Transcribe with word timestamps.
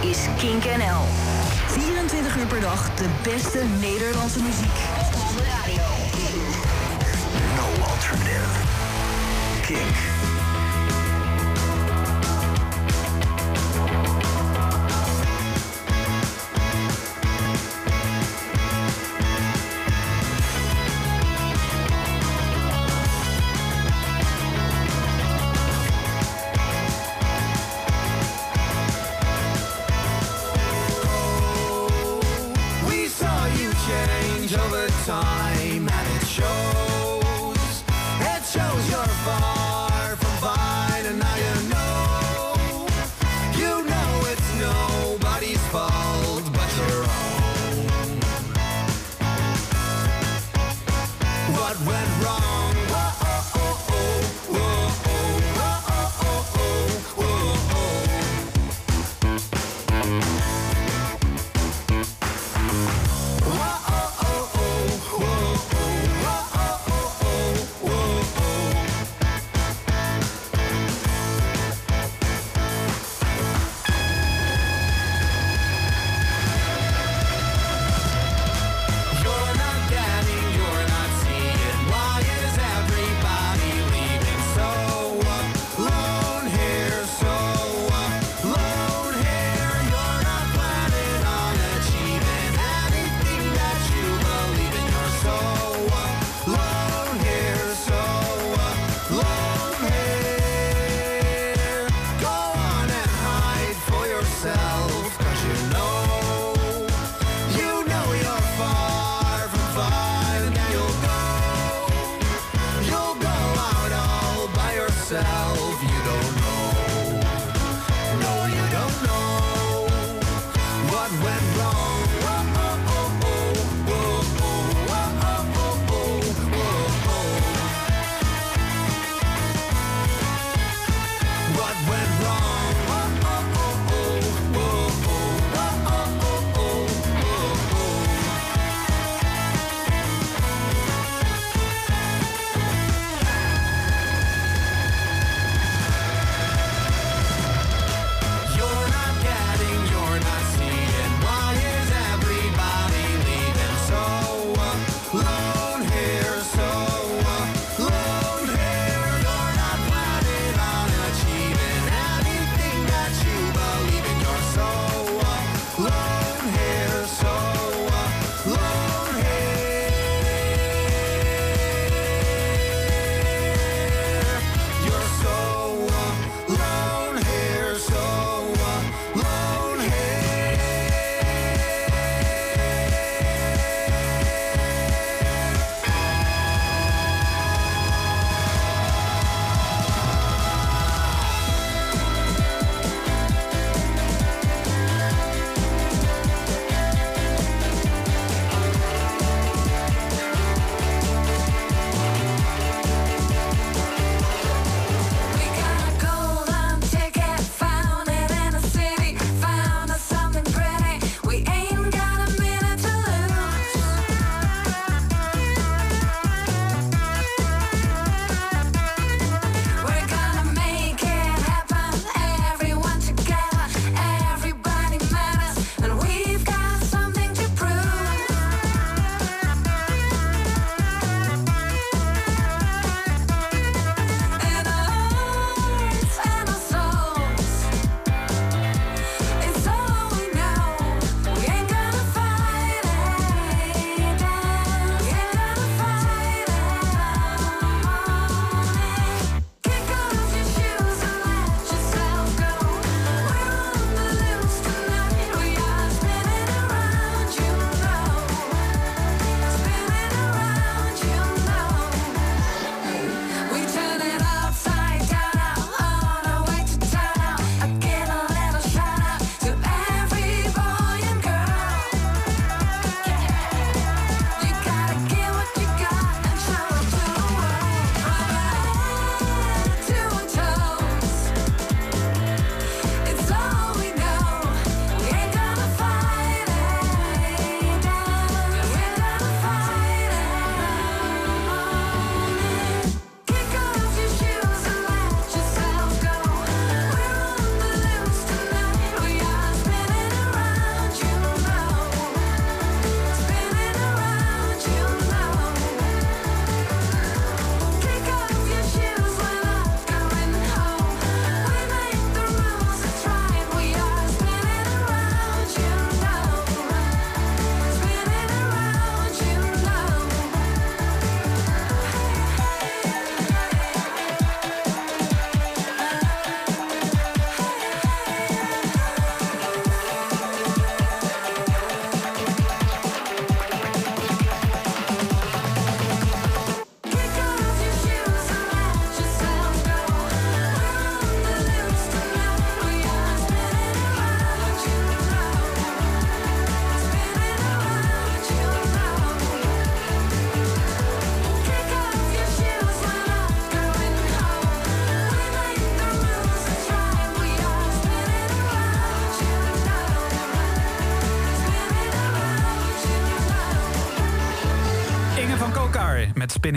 Is 0.00 0.18
Kink 0.36 0.64
NL. 0.64 1.02
24 1.68 2.36
uur 2.36 2.46
per 2.46 2.60
dag 2.60 2.90
de 2.94 3.08
beste 3.22 3.64
Nederlandse 3.80 4.38
muziek. 4.38 4.76
De 5.12 5.44
radio. 5.52 5.82
No 7.56 7.84
alternative. 7.84 8.50
Kink. 9.62 10.15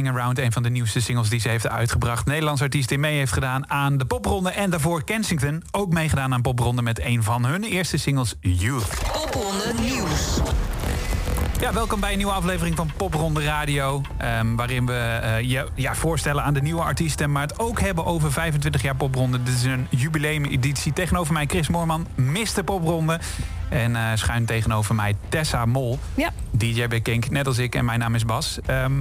Around, 0.09 0.39
een 0.39 0.51
van 0.51 0.63
de 0.63 0.69
nieuwste 0.69 1.01
singles 1.01 1.29
die 1.29 1.39
ze 1.39 1.49
heeft 1.49 1.67
uitgebracht. 1.67 2.25
Nederlands 2.25 2.61
artiest 2.61 2.89
die 2.89 2.97
mee 2.97 3.17
heeft 3.17 3.33
gedaan 3.33 3.69
aan 3.69 3.97
de 3.97 4.05
popronde. 4.05 4.49
En 4.49 4.69
daarvoor 4.69 5.03
Kensington 5.03 5.63
ook 5.71 5.93
meegedaan 5.93 6.33
aan 6.33 6.41
popronde 6.41 6.81
met 6.81 7.01
een 7.01 7.23
van 7.23 7.45
hun 7.45 7.63
eerste 7.63 7.97
singles, 7.97 8.35
Youth. 8.39 8.87
Popronde 9.11 9.73
Nieuws. 9.81 10.39
Ja, 11.59 11.73
welkom 11.73 11.99
bij 11.99 12.11
een 12.11 12.17
nieuwe 12.17 12.33
aflevering 12.33 12.75
van 12.75 12.91
Popronde 12.97 13.43
Radio. 13.43 14.01
ehm, 14.17 14.55
waarin 14.55 14.85
we 14.85 14.93
eh, 14.93 15.41
je 15.41 15.67
ja, 15.75 15.95
voorstellen 15.95 16.43
aan 16.43 16.53
de 16.53 16.61
nieuwe 16.61 16.81
artiesten. 16.81 17.31
Maar 17.31 17.41
het 17.41 17.59
ook 17.59 17.79
hebben 17.79 18.05
over 18.05 18.31
25 18.31 18.81
jaar 18.81 18.95
Popronde. 18.95 19.43
Dit 19.43 19.53
is 19.53 19.63
een 19.63 19.87
jubileumeditie. 19.89 20.93
Tegenover 20.93 21.33
mij 21.33 21.45
Chris 21.45 21.67
Moorman, 21.67 22.07
Mr. 22.15 22.63
Popronde. 22.65 23.19
En 23.69 23.95
eh, 23.95 24.03
schuin 24.13 24.45
tegenover 24.45 24.95
mij 24.95 25.15
Tessa 25.29 25.65
Mol. 25.65 25.99
Ja. 26.15 26.29
DJ 26.51 26.87
bij 26.87 27.01
Kink, 27.01 27.29
net 27.29 27.47
als 27.47 27.57
ik. 27.57 27.75
En 27.75 27.85
mijn 27.85 27.99
naam 27.99 28.15
is 28.15 28.25
Bas. 28.25 28.59
Ehm, 28.65 28.93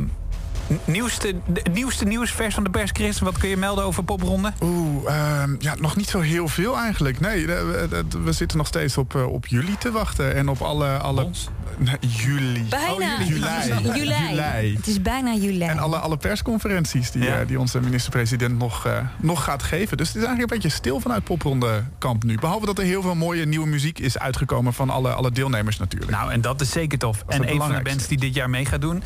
nieuwste, 0.84 1.34
de- 1.46 1.62
nieuwste 1.72 2.04
nieuws, 2.04 2.30
vers 2.30 2.54
van 2.54 2.64
de 2.64 2.70
pers, 2.70 2.90
Chris. 2.92 3.18
Wat 3.20 3.38
kun 3.38 3.48
je 3.48 3.56
melden 3.56 3.84
over 3.84 4.04
Popronde? 4.04 4.52
Oeh, 4.62 5.08
ehm, 5.14 5.54
ja, 5.58 5.74
nog 5.80 5.96
niet 5.96 6.08
zo 6.08 6.20
heel 6.20 6.48
veel 6.48 6.76
eigenlijk. 6.78 7.20
Nee, 7.20 7.46
we, 7.46 7.86
we- 7.90 8.04
we 8.22 8.32
zitten 8.32 8.58
nog 8.58 8.66
steeds 8.66 8.96
op, 8.98 9.14
eh, 9.14 9.26
op 9.32 9.46
jullie 9.46 9.78
te 9.78 9.90
wachten. 9.90 10.34
En 10.34 10.48
op 10.48 10.60
alle... 10.60 10.86
alle 10.98 11.24
Ons? 11.24 11.48
Nee, 11.78 11.96
juli. 12.00 12.64
Bijna. 12.68 13.14
Oh, 13.20 13.26
juli. 13.26 13.40
Juli. 13.40 13.98
Juli. 13.98 14.14
Juli. 14.14 14.76
Het 14.76 14.86
is 14.86 15.02
bijna 15.02 15.34
juli. 15.34 15.62
En 15.62 15.78
alle, 15.78 15.96
alle 15.98 16.16
persconferenties 16.16 17.10
die, 17.10 17.22
Ja. 17.22 17.40
eh, 17.40 17.46
die 17.46 17.58
onze 17.60 17.80
minister-president 17.80 18.58
nog, 18.58 18.86
eh, 18.86 18.98
nog 19.18 19.44
gaat 19.44 19.62
geven. 19.62 19.96
Dus 19.96 20.06
het 20.08 20.16
is 20.16 20.22
eigenlijk 20.22 20.52
een 20.52 20.60
beetje 20.60 20.76
stil 20.76 21.00
vanuit 21.00 21.24
popronde 21.24 21.84
kamp 21.98 22.24
nu. 22.24 22.38
Behalve 22.38 22.66
dat 22.66 22.78
er 22.78 22.84
heel 22.84 23.02
veel 23.02 23.14
mooie 23.14 23.46
nieuwe 23.46 23.66
muziek 23.66 23.98
is 23.98 24.18
uitgekomen 24.18 24.72
van 24.72 24.90
alle, 24.90 25.12
alle 25.12 25.30
deelnemers 25.30 25.78
natuurlijk. 25.78 26.10
Nou, 26.10 26.32
en 26.32 26.40
dat 26.40 26.60
is 26.60 26.70
zeker 26.70 26.98
tof. 26.98 27.24
En 27.26 27.50
een 27.50 27.56
van 27.58 27.72
de 27.74 27.80
bands 27.82 28.06
die 28.06 28.18
dit 28.18 28.34
jaar 28.34 28.50
mee 28.50 28.64
gaat 28.64 28.80
doen... 28.80 29.02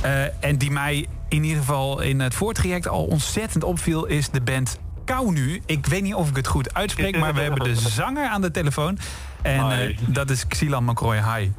eh, 0.00 0.44
en 0.44 0.56
die 0.58 0.70
mij 0.70 1.06
in 1.28 1.44
ieder 1.44 1.58
geval 1.58 2.00
in 2.00 2.20
het 2.20 2.34
voortraject 2.34 2.88
al 2.88 3.04
ontzettend 3.04 3.64
opviel... 3.64 4.04
is 4.06 4.30
de 4.30 4.40
band 4.40 4.78
Kaunu. 5.04 5.62
Ik 5.66 5.86
weet 5.86 6.02
niet 6.02 6.14
of 6.14 6.28
ik 6.28 6.36
het 6.36 6.46
goed 6.46 6.74
uitspreek... 6.74 7.18
maar 7.18 7.34
we 7.34 7.40
hebben 7.40 7.64
de 7.64 7.74
zanger 8.00 8.26
aan 8.28 8.40
de 8.40 8.50
telefoon. 8.50 8.98
En 9.42 9.70
eh, 9.70 9.96
dat 10.06 10.30
is 10.30 10.46
Xilan 10.46 10.84
McCroy. 10.84 11.16
Hi. 11.16 11.50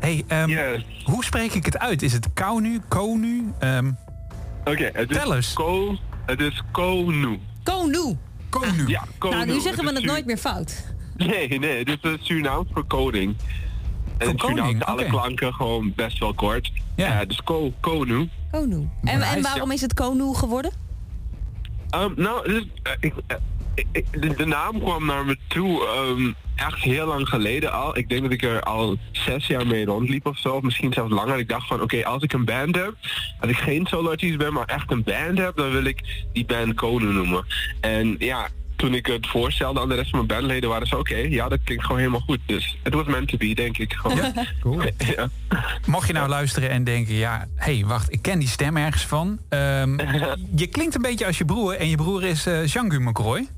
Hey, 0.00 0.24
ehm, 0.26 0.48
Yes. 0.48 0.86
hoe 1.04 1.24
spreek 1.24 1.52
ik 1.52 1.64
het 1.64 1.78
uit? 1.78 2.02
Is 2.02 2.12
het 2.12 2.28
Kaunu, 2.34 2.80
Konu? 2.88 3.52
Ehm 3.58 3.90
Oké, 4.64 4.90
het 4.92 5.10
is 5.10 5.16
Tel 5.16 5.34
eens. 5.34 5.52
Ko, 5.52 5.96
het 6.26 6.40
is 6.40 6.62
Konu. 6.72 7.38
Konu. 7.62 8.16
Konu. 8.48 8.86
Ja, 8.86 9.04
Konu. 9.18 9.34
Nou, 9.34 9.46
nu 9.46 9.60
zeggen 9.60 9.84
we 9.84 9.92
het 9.92 10.04
nooit 10.04 10.26
meer 10.26 10.36
fout. 10.36 10.84
Nee, 11.16 11.58
nee, 11.58 11.84
dit 11.84 12.04
is 12.04 12.16
Surinaams 12.20 12.66
voor 12.72 12.84
koning. 12.84 13.36
En 14.18 14.38
zijn 14.38 14.82
alle 14.84 15.04
klanken 15.04 15.54
gewoon 15.54 15.92
best 15.96 16.18
wel 16.18 16.34
kort. 16.34 16.72
Ja. 16.96 17.06
Ja, 17.06 17.24
dus 17.24 17.42
Ko, 17.42 17.72
Konu. 17.80 18.28
Konu. 18.50 18.88
En, 19.04 19.22
en 19.22 19.42
waarom 19.42 19.70
is 19.70 19.80
het 19.80 19.94
Konu 19.94 20.34
geworden? 20.34 20.70
Ehm, 21.90 22.10
nou, 22.16 22.48
dus, 22.48 22.66
eh, 22.82 22.92
ik, 23.00 23.14
eh, 23.26 23.36
ik- 23.92 24.06
de, 24.22 24.34
de 24.34 24.46
naam 24.46 24.78
kwam 24.80 25.06
naar 25.06 25.24
me 25.24 25.36
toe 25.46 25.86
ehm, 25.86 26.32
echt 26.54 26.78
heel 26.78 27.06
lang 27.06 27.28
geleden 27.28 27.72
al. 27.72 27.96
Ik 27.98 28.08
denk 28.08 28.22
dat 28.22 28.32
ik 28.32 28.42
er 28.42 28.62
al 28.62 28.96
zes 29.12 29.46
jaar 29.46 29.66
mee 29.66 29.84
rondliep 29.84 30.26
of 30.26 30.38
zo, 30.38 30.54
of 30.54 30.62
misschien 30.62 30.92
zelfs 30.92 31.12
langer. 31.12 31.38
Ik 31.38 31.48
dacht 31.48 31.66
van, 31.66 31.82
oké, 31.82 32.04
als 32.04 32.22
ik 32.22 32.32
een 32.32 32.44
band 32.44 32.74
heb, 32.76 32.94
als 33.40 33.50
ik 33.50 33.56
geen 33.56 33.86
solo-artiest 33.86 34.38
ben, 34.38 34.52
maar 34.52 34.64
echt 34.64 34.90
een 34.90 35.02
band 35.02 35.38
heb, 35.38 35.56
dan 35.56 35.70
wil 35.70 35.84
ik 35.84 36.24
die 36.32 36.44
band 36.44 36.74
Konen 36.74 37.14
noemen. 37.14 37.44
En 37.80 38.14
ja, 38.18 38.48
toen 38.76 38.94
ik 38.94 39.06
het 39.06 39.26
voorstelde 39.26 39.80
aan 39.80 39.88
de 39.88 39.94
rest 39.94 40.10
van 40.10 40.18
mijn 40.26 40.38
bandleden, 40.38 40.70
waren 40.70 40.86
ze 40.86 40.98
oké, 40.98 41.16
ja, 41.16 41.48
dat 41.48 41.58
klinkt 41.64 41.82
gewoon 41.84 41.98
helemaal 41.98 42.20
goed. 42.20 42.38
Dus 42.46 42.78
het 42.82 42.94
was 42.94 43.06
meant 43.06 43.28
to 43.28 43.36
be, 43.36 43.54
denk 43.54 43.78
ik. 43.78 43.92
Gewoon. 43.92 44.18
Cool. 44.60 44.82
Ja. 44.98 45.28
Mocht 45.86 46.06
je 46.06 46.12
nou 46.12 46.28
luisteren 46.28 46.70
en 46.70 46.84
denken, 46.84 47.14
ja, 47.14 47.46
hé, 47.54 47.74
hey, 47.76 47.86
wacht, 47.86 48.12
ik 48.12 48.22
ken 48.22 48.38
die 48.38 48.48
stem 48.48 48.76
ergens 48.76 49.06
van. 49.06 49.38
Ehm, 49.48 49.98
je 50.62 50.66
klinkt 50.66 50.94
een 50.94 51.02
beetje 51.02 51.26
als 51.26 51.38
je 51.38 51.44
broer 51.44 51.74
en 51.74 51.88
je 51.88 51.96
broer 51.96 52.24
is 52.24 52.46
eh 52.46 52.66
Jean-Guy 52.66 53.00
McCroy. 53.00 53.48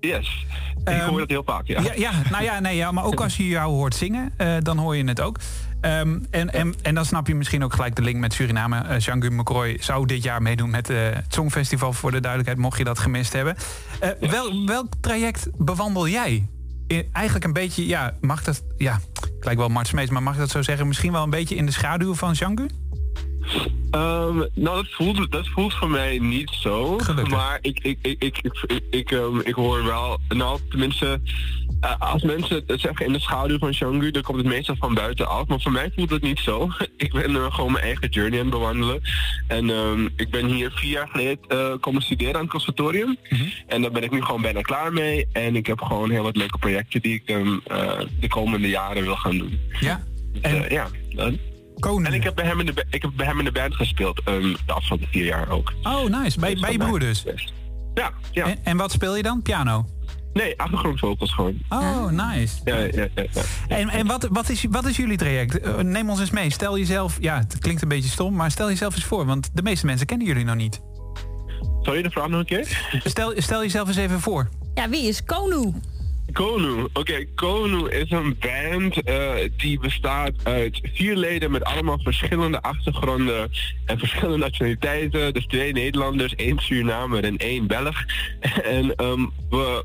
Yes. 0.00 0.46
Ik 0.80 0.86
Ehm, 0.88 1.08
hoor 1.08 1.18
dat 1.18 1.28
heel 1.28 1.42
vaak, 1.44 1.66
ja. 1.66 1.80
Ja, 1.80 1.92
ja, 1.96 2.12
nou 2.30 2.44
ja, 2.44 2.60
nee, 2.60 2.76
ja, 2.76 2.92
maar 2.92 3.04
ook 3.04 3.20
als 3.24 3.36
je 3.36 3.46
jou 3.46 3.70
hoort 3.72 3.94
zingen, 3.94 4.32
eh, 4.36 4.56
dan 4.60 4.78
hoor 4.78 4.96
je 4.96 5.04
het 5.04 5.20
ook. 5.20 5.38
Ehm, 5.80 6.18
en, 6.30 6.52
en, 6.52 6.74
en 6.82 6.94
dan 6.94 7.04
snap 7.04 7.26
je 7.26 7.34
misschien 7.34 7.64
ook 7.64 7.72
gelijk 7.72 7.96
de 7.96 8.02
link 8.02 8.16
met 8.16 8.32
Suriname. 8.32 8.78
Eh, 8.78 8.98
Jean-Guy 8.98 9.32
McCroy 9.32 9.76
zou 9.80 10.06
dit 10.06 10.22
jaar 10.22 10.42
meedoen 10.42 10.70
met 10.70 10.90
eh, 10.90 10.96
het 11.02 11.34
Songfestival 11.34 11.92
voor 11.92 12.10
de 12.10 12.20
duidelijkheid, 12.20 12.60
mocht 12.60 12.78
je 12.78 12.84
dat 12.84 12.98
gemist 12.98 13.32
hebben. 13.32 13.56
Eh, 14.00 14.30
wel, 14.30 14.66
welk 14.66 14.92
traject 15.00 15.48
bewandel 15.56 16.08
jij? 16.08 16.48
Eigenlijk 17.12 17.44
een 17.44 17.52
beetje, 17.52 17.86
ja, 17.86 18.14
mag 18.20 18.44
dat, 18.44 18.62
ja, 18.76 19.00
ik 19.38 19.44
lijk 19.44 19.58
wel 19.58 19.68
Mart 19.68 19.86
Smeets, 19.86 20.10
maar 20.10 20.22
mag 20.22 20.34
ik 20.34 20.40
dat 20.40 20.50
zo 20.50 20.62
zeggen? 20.62 20.86
Misschien 20.86 21.12
wel 21.12 21.22
een 21.22 21.30
beetje 21.30 21.54
in 21.54 21.66
de 21.66 21.72
schaduw 21.72 22.14
van 22.14 22.32
Jean-Guy? 22.32 22.70
Ehm, 23.90 24.36
nou, 24.54 24.76
dat 24.76 24.88
voelt, 24.90 25.32
dat 25.32 25.48
voelt 25.48 25.74
voor 25.74 25.90
mij 25.90 26.18
niet 26.18 26.50
zo. 26.50 26.98
Gelukkig. 26.98 27.34
Maar 27.34 27.58
ik, 27.60 27.78
ik, 27.82 27.98
ik, 28.02 28.22
ik, 28.22 28.38
ik, 28.42 28.64
ik, 28.66 28.82
ik, 28.90 29.10
ehm, 29.10 29.38
ik 29.38 29.54
hoor 29.54 29.84
wel, 29.84 30.18
nou 30.28 30.60
tenminste, 30.68 31.20
eh, 31.80 31.94
als 31.98 32.22
mensen 32.22 32.62
het 32.66 32.80
zeggen 32.80 33.06
in 33.06 33.12
de 33.12 33.20
schaduw 33.20 33.58
van 33.58 33.74
Shangri, 33.74 34.10
dan 34.10 34.22
komt 34.22 34.38
het 34.38 34.46
meestal 34.46 34.76
van 34.78 34.94
buitenaf. 34.94 35.46
Maar 35.46 35.60
voor 35.60 35.72
mij 35.72 35.92
voelt 35.96 36.10
het 36.10 36.22
niet 36.22 36.38
zo. 36.38 36.68
ik 36.96 37.12
ben 37.12 37.36
eh, 37.36 37.54
gewoon 37.54 37.72
mijn 37.72 37.84
eigen 37.84 38.08
journey 38.08 38.38
aan 38.38 38.44
het 38.44 38.54
bewandelen. 38.54 39.00
En 39.46 39.70
ehm, 39.70 40.08
ik 40.16 40.30
ben 40.30 40.46
hier 40.46 40.70
vier 40.70 40.90
jaar 40.90 41.08
geleden 41.08 41.38
eh, 41.48 41.72
komen 41.80 42.02
studeren 42.02 42.34
aan 42.34 42.40
het 42.40 42.50
conservatorium. 42.50 43.16
En 43.66 43.82
daar 43.82 43.90
ben 43.90 44.02
ik 44.02 44.10
nu 44.10 44.22
gewoon 44.22 44.42
bijna 44.42 44.60
klaar 44.60 44.92
mee. 44.92 45.26
En 45.32 45.56
ik 45.56 45.66
heb 45.66 45.80
gewoon 45.80 46.10
heel 46.10 46.22
wat 46.22 46.36
leuke 46.36 46.58
projecten 46.58 47.02
die 47.02 47.14
ik 47.14 47.26
de 48.20 48.28
komende 48.28 48.68
jaren 48.68 49.02
wil 49.02 49.16
gaan 49.16 49.38
doen. 49.38 49.60
Ja. 49.80 50.04
Dus, 50.32 50.42
En- 50.42 50.66
ja. 50.68 50.88
Koning. 51.80 52.06
en 52.06 52.12
ik 52.12 52.22
heb 52.22 52.34
bij 52.34 52.44
hem 52.44 52.60
in 52.60 52.66
de, 52.66 52.84
ik 52.90 53.02
heb 53.02 53.10
bij 53.16 53.26
hem 53.26 53.38
in 53.38 53.44
de 53.44 53.52
band 53.52 53.74
gespeeld 53.74 54.20
ehm, 54.24 54.54
de 54.66 54.72
afgelopen 54.72 55.08
vier 55.10 55.24
jaar 55.24 55.48
ook. 55.48 55.72
Oh, 55.82 56.04
nice. 56.04 56.40
Bij, 56.40 56.56
bij 56.60 56.72
je 56.72 56.78
broer 56.78 56.98
dus. 56.98 57.24
Ja, 57.94 58.12
ja. 58.30 58.46
En, 58.46 58.58
en 58.62 58.76
wat 58.76 58.92
speel 58.92 59.16
je 59.16 59.22
dan? 59.22 59.42
Piano? 59.42 59.86
Nee, 60.32 60.60
achtergrondvocals 60.60 61.32
gewoon. 61.34 61.58
Oh, 61.68 62.06
nice. 62.06 62.56
Ja, 62.64 62.76
ja, 62.76 62.86
ja, 63.14 63.24
ja. 63.32 63.42
En, 63.68 63.88
en 63.88 64.06
wat, 64.06 64.28
wat, 64.30 64.48
is, 64.48 64.64
wat 64.70 64.86
is 64.86 64.96
jullie 64.96 65.16
traject? 65.16 65.60
Eh, 65.60 65.76
Neem 65.78 66.10
ons 66.10 66.20
eens 66.20 66.30
mee. 66.30 66.50
Stel 66.52 66.78
jezelf, 66.78 67.16
ja, 67.20 67.36
het 67.38 67.58
klinkt 67.58 67.82
een 67.82 67.88
beetje 67.88 68.10
stom, 68.10 68.34
maar 68.34 68.50
stel 68.50 68.68
jezelf 68.68 68.94
eens 68.94 69.04
voor, 69.04 69.26
want 69.26 69.50
de 69.54 69.62
meeste 69.62 69.86
mensen 69.86 70.06
kennen 70.06 70.26
jullie 70.26 70.44
nog 70.44 70.56
niet. 70.56 70.80
Zal 71.82 71.94
je 71.94 72.02
de 72.02 72.10
vraag 72.10 72.28
nog 72.28 72.40
een 72.40 72.46
keer? 72.46 73.00
Stel, 73.04 73.32
stel 73.36 73.62
jezelf 73.62 73.88
eens 73.88 73.96
even 73.96 74.20
voor. 74.20 74.48
Ja, 74.74 74.88
wie 74.88 75.08
is 75.08 75.24
Konu? 75.24 75.72
Konu. 76.32 76.86
Oké, 76.92 77.24
Konu 77.34 77.88
is 77.88 78.10
een 78.10 78.36
band 78.38 79.02
eh, 79.02 79.32
die 79.56 79.78
bestaat 79.78 80.32
uit 80.42 80.80
vier 80.92 81.16
leden 81.16 81.50
met 81.50 81.64
allemaal 81.64 81.98
verschillende 81.98 82.62
achtergronden 82.62 83.50
en 83.84 83.98
verschillende 83.98 84.38
nationaliteiten. 84.46 85.34
Dus 85.34 85.46
twee 85.46 85.72
Nederlanders, 85.72 86.34
één 86.34 86.58
Surinamer 86.58 87.24
en 87.24 87.36
één 87.36 87.66
Belg. 87.66 88.04
En 88.62 88.94
ehm, 88.94 89.26
we 89.50 89.84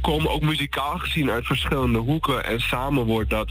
komen 0.00 0.30
ook 0.30 0.42
muzikaal 0.42 0.98
gezien 0.98 1.30
uit 1.30 1.46
verschillende 1.46 1.98
hoeken 1.98 2.44
en 2.44 2.60
samen 2.60 3.04
wordt 3.04 3.30
dat 3.30 3.50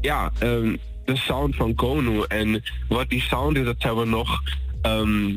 ja, 0.00 0.32
ehm, 0.38 0.76
de 1.04 1.16
sound 1.16 1.56
van 1.56 1.74
Konu. 1.74 2.24
En 2.28 2.62
wat 2.88 3.08
die 3.08 3.22
sound 3.22 3.56
is, 3.56 3.64
dat 3.64 3.76
zijn 3.78 3.96
we 3.96 4.04
nog 4.04 4.42
ehm, 4.82 5.34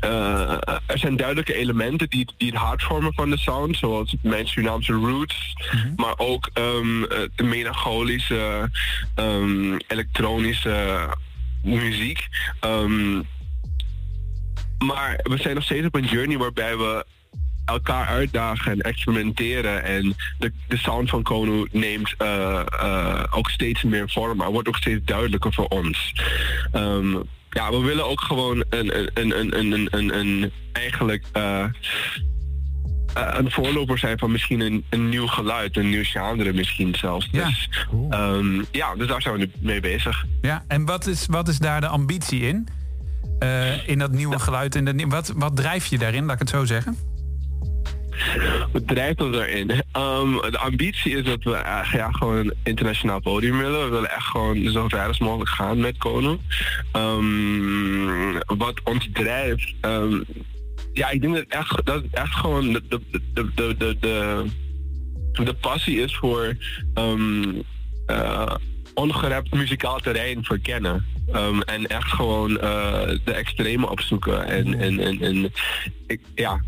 eh, 0.00 0.78
er 0.86 0.98
zijn 0.98 1.16
duidelijke 1.16 1.54
elementen 1.54 2.08
die, 2.08 2.28
die 2.36 2.50
het 2.50 2.58
hart 2.60 2.82
vormen 2.82 3.14
van 3.14 3.30
de 3.30 3.38
sound, 3.38 3.76
zoals 3.76 4.16
mijn 4.22 4.48
Surinaamse 4.48 4.92
roots, 4.92 5.56
maar 5.96 6.14
ook 6.16 6.50
ehm, 6.52 7.02
eh, 7.02 7.18
de 7.36 7.42
melancholische, 7.42 8.70
ehm, 9.14 9.78
elektronische 9.86 11.08
muziek. 11.62 12.28
Ehm, 12.60 13.14
maar 14.78 15.20
we 15.22 15.36
zijn 15.36 15.54
nog 15.54 15.64
steeds 15.64 15.86
op 15.86 15.94
een 15.94 16.04
journey 16.04 16.38
waarbij 16.38 16.76
we 16.76 17.04
elkaar 17.64 18.06
uitdagen 18.06 18.72
en 18.72 18.80
experimenteren 18.80 19.84
en 19.84 20.14
de, 20.38 20.52
de 20.68 20.76
sound 20.76 21.10
van 21.10 21.22
Kono 21.22 21.66
neemt 21.70 22.14
eh, 22.18 23.24
ook 23.30 23.50
steeds 23.50 23.82
meer 23.82 24.10
vorm, 24.10 24.36
maar 24.36 24.50
wordt 24.50 24.68
ook 24.68 24.76
steeds 24.76 25.04
duidelijker 25.04 25.52
voor 25.52 25.68
ons. 25.68 26.12
Ja, 27.50 27.70
we 27.70 27.78
willen 27.78 28.06
ook 28.06 28.20
gewoon 28.20 28.64
een, 28.68 28.98
een, 28.98 29.38
een, 29.38 29.58
een, 29.58 29.88
een, 29.90 30.18
een, 30.18 30.52
eigenlijk 30.72 31.24
eh, 31.32 31.64
eh, 33.14 33.34
een 33.38 33.50
voorloper 33.50 33.98
zijn 33.98 34.18
van 34.18 34.30
misschien 34.30 34.60
een, 34.60 34.84
een 34.88 35.08
nieuw 35.08 35.26
geluid, 35.26 35.76
een 35.76 35.88
nieuw 35.88 36.04
genre 36.04 36.52
misschien 36.52 36.94
zelfs. 36.94 37.28
Ja. 37.32 37.46
Dus, 37.46 37.68
ehm, 38.10 38.62
ja, 38.70 38.94
dus 38.94 39.06
daar 39.06 39.22
zijn 39.22 39.34
we 39.34 39.40
nu 39.40 39.50
mee 39.60 39.80
bezig. 39.80 40.24
Ja, 40.40 40.64
en 40.68 40.84
wat 40.84 41.06
is, 41.06 41.26
wat 41.26 41.48
is 41.48 41.58
daar 41.58 41.80
de 41.80 41.86
ambitie 41.86 42.40
in? 42.40 42.68
Eh, 43.38 43.88
in 43.88 43.98
dat 43.98 44.12
nieuwe 44.12 44.38
geluid. 44.38 44.76
En 44.76 45.08
wat, 45.08 45.32
wat 45.36 45.56
drijf 45.56 45.86
je 45.86 45.98
daarin, 45.98 46.24
laat 46.24 46.32
ik 46.32 46.38
het 46.38 46.48
zo 46.48 46.64
zeggen? 46.64 46.96
Wat 48.72 48.88
drijft 48.88 49.20
ons 49.20 49.36
daarin? 49.36 49.70
Ehm, 49.92 50.32
de 50.50 50.58
ambitie 50.58 51.16
is 51.16 51.24
dat 51.24 51.42
we 51.42 51.54
eh, 51.54 51.92
ja, 51.92 52.12
gewoon 52.12 52.36
een 52.36 52.54
internationaal 52.62 53.20
podium 53.20 53.58
willen. 53.58 53.84
We 53.84 53.90
willen 53.90 54.10
echt 54.10 54.26
gewoon 54.26 54.70
zo 54.70 54.88
ver 54.88 55.06
als 55.06 55.18
mogelijk 55.18 55.50
gaan 55.50 55.80
met 55.80 55.98
Kono. 55.98 56.38
Ehm, 56.92 58.32
wat 58.46 58.80
ons 58.84 59.08
drijft... 59.12 59.74
ehm, 59.80 60.20
ja, 60.92 61.10
ik 61.10 61.20
denk 61.20 61.34
dat 61.34 61.44
echt, 61.48 61.86
dat 61.86 62.02
echt 62.10 62.34
gewoon 62.34 62.72
de, 62.72 62.82
de, 62.88 63.00
de, 63.34 63.50
de, 63.54 63.96
de, 64.00 64.44
de, 65.44 65.54
passie 65.54 66.00
is 66.00 66.16
voor 66.16 66.56
eh, 68.06 68.54
ongerept 68.94 69.54
muzikaal 69.54 69.98
terrein 69.98 70.44
verkennen. 70.44 71.04
En 71.64 71.86
echt 71.86 72.12
gewoon 72.12 72.60
eh, 72.60 73.08
de 73.24 73.32
extreme 73.32 73.90
opzoeken. 73.90 74.46
En, 74.46 74.80
en, 74.80 75.00
en, 75.00 75.20
en 75.20 75.52
ik, 76.06 76.20
ja, 76.34 76.60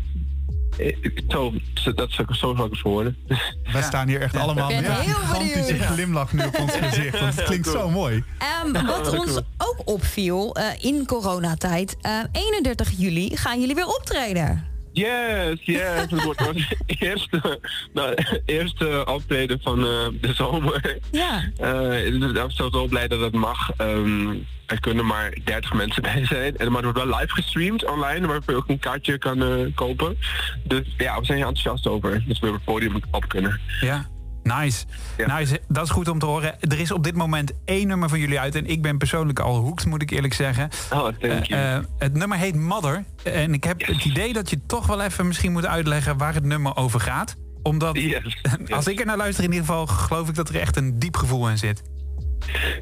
zo, 1.27 1.53
zo- 1.73 1.93
dat 1.93 2.11
zou 2.11 2.33
zo 2.33 2.55
zal 2.55 2.65
ik 2.65 2.71
het 2.71 2.79
verwoorden. 2.79 3.17
Wij 3.73 3.81
staan 3.81 4.07
hier 4.07 4.21
echt 4.21 4.35
allemaal 4.37 4.69
Ik 4.69 4.75
ben 4.75 4.87
met 4.89 4.97
een 4.97 5.03
heel 5.03 5.13
gigantische 5.13 5.63
benieuwd. 5.65 5.85
glimlach 5.93 6.33
nu 6.33 6.43
op 6.45 6.59
ons 6.59 6.75
gezicht. 6.75 7.19
Want 7.19 7.35
het 7.35 7.45
klinkt 7.45 7.67
zo 7.67 7.89
mooi. 7.89 8.23
Ehm, 8.37 8.85
wat 8.85 9.19
ons 9.19 9.37
ook 9.57 9.81
opviel 9.85 10.55
eh, 10.55 10.65
in 10.79 11.05
coronatijd, 11.05 11.97
eh 12.01 12.11
31 12.31 12.91
juli 12.97 13.37
gaan 13.37 13.59
jullie 13.59 13.75
weer 13.75 13.87
optreden. 13.87 14.71
Yes, 14.93 15.59
yes. 15.61 16.11
Het 16.11 16.23
wordt 16.23 16.47
ons 16.47 16.73
eerste, 16.85 17.59
nou, 17.93 18.15
eerste 18.45 19.05
optreden 19.05 19.59
van 19.61 19.79
eh, 19.79 20.07
de 20.21 20.33
zomer. 20.33 20.97
Ja. 21.11 21.43
Eh, 21.57 22.05
ik 22.05 22.19
ben 22.19 22.51
zo, 22.51 22.87
blij 22.87 23.07
dat 23.07 23.19
het 23.19 23.33
mag. 23.33 23.71
Ehm, 23.77 24.35
er 24.65 24.79
kunnen 24.79 25.05
maar 25.05 25.37
30 25.43 25.73
mensen 25.73 26.01
bij 26.01 26.25
zijn. 26.25 26.57
En, 26.57 26.71
maar 26.71 26.83
het 26.83 26.93
wordt 26.93 27.09
wel 27.09 27.19
live 27.19 27.33
gestreamd 27.33 27.85
online, 27.85 28.27
waar 28.27 28.41
je 28.45 28.55
ook 28.55 28.69
een 28.69 28.79
kaartje 28.79 29.17
kan 29.17 29.43
eh, 29.43 29.75
kopen. 29.75 30.17
Dus 30.63 30.87
ja, 30.97 31.19
we 31.19 31.25
zijn 31.25 31.37
heel 31.37 31.47
enthousiast 31.47 31.87
over. 31.87 32.23
Dus 32.27 32.39
we 32.39 32.45
weer 32.45 32.55
het 32.55 32.63
podium 32.63 32.95
op 33.11 33.27
kunnen. 33.27 33.59
Ja. 33.81 34.11
Nice. 34.43 34.85
Ja. 35.17 35.37
nice. 35.37 35.59
Dat 35.67 35.83
is 35.83 35.89
goed 35.89 36.07
om 36.07 36.19
te 36.19 36.25
horen. 36.25 36.55
Er 36.59 36.79
is 36.79 36.91
op 36.91 37.03
dit 37.03 37.15
moment 37.15 37.51
één 37.65 37.87
nummer 37.87 38.09
van 38.09 38.19
jullie 38.19 38.39
uit. 38.39 38.55
En 38.55 38.65
ik 38.65 38.81
ben 38.81 38.97
persoonlijk 38.97 39.39
al 39.39 39.55
hoekt, 39.57 39.85
moet 39.85 40.01
ik 40.01 40.11
eerlijk 40.11 40.33
zeggen. 40.33 40.69
Oh, 40.93 41.07
thank 41.19 41.43
you. 41.45 41.61
Eh, 41.61 41.75
eh, 41.75 41.83
het 41.97 42.13
nummer 42.13 42.37
heet 42.37 42.55
Mother. 42.55 43.03
En 43.23 43.53
ik 43.53 43.63
heb 43.63 43.85
het 43.85 44.05
idee 44.05 44.33
dat 44.33 44.49
je 44.49 44.59
toch 44.67 44.87
wel 44.87 45.01
even 45.01 45.27
misschien 45.27 45.51
moet 45.51 45.65
uitleggen 45.65 46.17
waar 46.17 46.33
het 46.33 46.43
nummer 46.43 46.75
over 46.75 46.99
gaat. 46.99 47.35
Omdat, 47.63 47.97
Yes. 47.99 48.41
als 48.69 48.87
ik 48.87 48.99
er 48.99 49.05
naar 49.05 49.17
luister 49.17 49.43
in 49.43 49.51
ieder 49.51 49.65
geval, 49.65 49.87
geloof 49.87 50.29
ik 50.29 50.35
dat 50.35 50.49
er 50.49 50.55
echt 50.59 50.75
een 50.77 50.99
diep 50.99 51.15
gevoel 51.17 51.49
in 51.49 51.57
zit. 51.57 51.81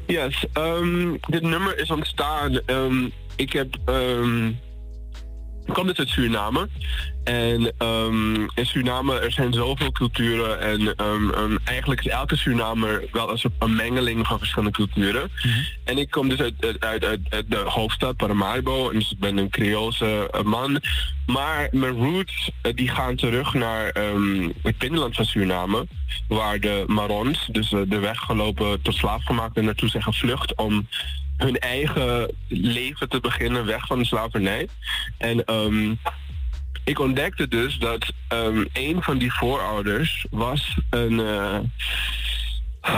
Yes, 0.06 0.46
ehm, 0.52 1.16
dit 1.20 1.42
nummer 1.42 1.78
is 1.78 1.90
ontstaan. 1.90 2.60
ehm, 2.66 3.08
ik 3.36 3.52
heb. 3.52 3.76
ehm, 3.84 4.52
ik 5.66 5.74
kom 5.74 5.86
dus 5.86 5.98
uit 5.98 6.08
Suriname. 6.08 6.68
En 7.24 7.72
ehm, 7.78 8.34
in 8.34 8.66
Suriname 8.66 9.18
er 9.18 9.32
zijn 9.32 9.52
zoveel 9.52 9.92
culturen. 9.92 10.60
En 10.60 10.94
ehm, 10.96 11.30
ehm, 11.30 11.56
eigenlijk 11.64 12.04
is 12.04 12.12
elke 12.12 12.36
Surinamer 12.36 13.04
wel 13.12 13.30
een, 13.30 13.52
een 13.58 13.76
mengeling 13.76 14.26
van 14.26 14.38
verschillende 14.38 14.76
culturen. 14.76 15.30
En 15.84 15.98
ik 15.98 16.10
kom 16.10 16.28
dus 16.28 16.40
uit, 16.40 16.80
uit, 16.80 17.04
uit, 17.04 17.50
de 17.50 17.56
hoofdstad 17.56 18.16
Paramaribo. 18.16 18.90
En 18.90 18.98
dus 18.98 19.10
ik 19.10 19.18
ben 19.18 19.36
een 19.36 19.50
Creoolse 19.50 20.28
eh, 20.30 20.42
man. 20.42 20.80
Maar 21.26 21.68
mijn 21.70 21.92
roots 21.92 22.50
eh, 22.62 22.74
die 22.74 22.88
gaan 22.88 23.16
terug 23.16 23.54
naar 23.54 23.84
het 24.62 24.78
binnenland 24.78 25.14
van 25.14 25.24
Suriname. 25.24 25.86
Waar 26.28 26.60
de 26.60 26.84
Marons, 26.86 27.48
dus 27.52 27.72
eh, 27.72 27.80
de 27.86 27.98
weggelopen 27.98 28.82
tot 28.82 28.94
slaafgemaakten, 28.94 29.64
naartoe 29.64 29.88
zijn 29.88 30.02
gevlucht 30.02 30.56
om 30.56 30.88
hun 31.36 31.58
eigen 31.58 32.34
leven 32.48 33.08
te 33.08 33.20
beginnen 33.20 33.64
weg 33.64 33.86
van 33.86 33.98
de 33.98 34.04
slavernij. 34.04 34.68
En 35.18 35.44
ehm, 35.44 35.94
ik 36.84 36.98
ontdekte 36.98 37.48
dus 37.48 37.78
dat 37.78 38.12
ehm, 38.28 38.64
een 38.72 39.02
van 39.02 39.18
die 39.18 39.32
voorouders 39.32 40.26
was 40.30 40.78
een, 40.90 41.20
eh, 41.20 41.58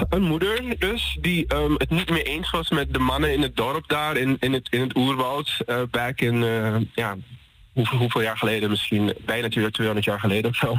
een 0.09 0.23
moeder 0.23 0.79
dus 0.79 1.19
die 1.21 1.47
ehm, 1.47 1.73
het 1.77 1.91
niet 1.91 2.11
meer 2.11 2.27
eens 2.27 2.51
was 2.51 2.71
met 2.71 2.93
de 2.93 2.99
mannen 2.99 3.33
in 3.33 3.43
het 3.43 3.57
dorp 3.57 3.89
daar 3.89 4.17
in, 4.17 4.37
in, 4.41 4.53
het, 4.53 4.69
in 4.71 4.81
het 4.81 4.97
oerwoud 4.97 5.57
eh, 5.67 5.83
back 5.91 6.21
in 6.21 6.43
eh, 6.43 6.77
ja, 6.95 7.17
hoeveel, 7.73 7.99
hoeveel 7.99 8.23
jaar 8.23 8.39
geleden 8.39 8.71
misschien 8.71 9.15
bijna 9.25 9.49
200 9.49 10.05
jaar 10.05 10.21
geleden 10.21 10.51
of 10.51 10.57
zo. 10.57 10.79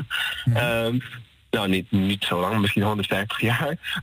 Nou, 1.52 1.68
niet, 1.68 1.92
niet 1.92 2.24
zo 2.24 2.40
lang, 2.40 2.60
misschien 2.62 2.84
150 2.84 3.42
jaar. 3.42 4.02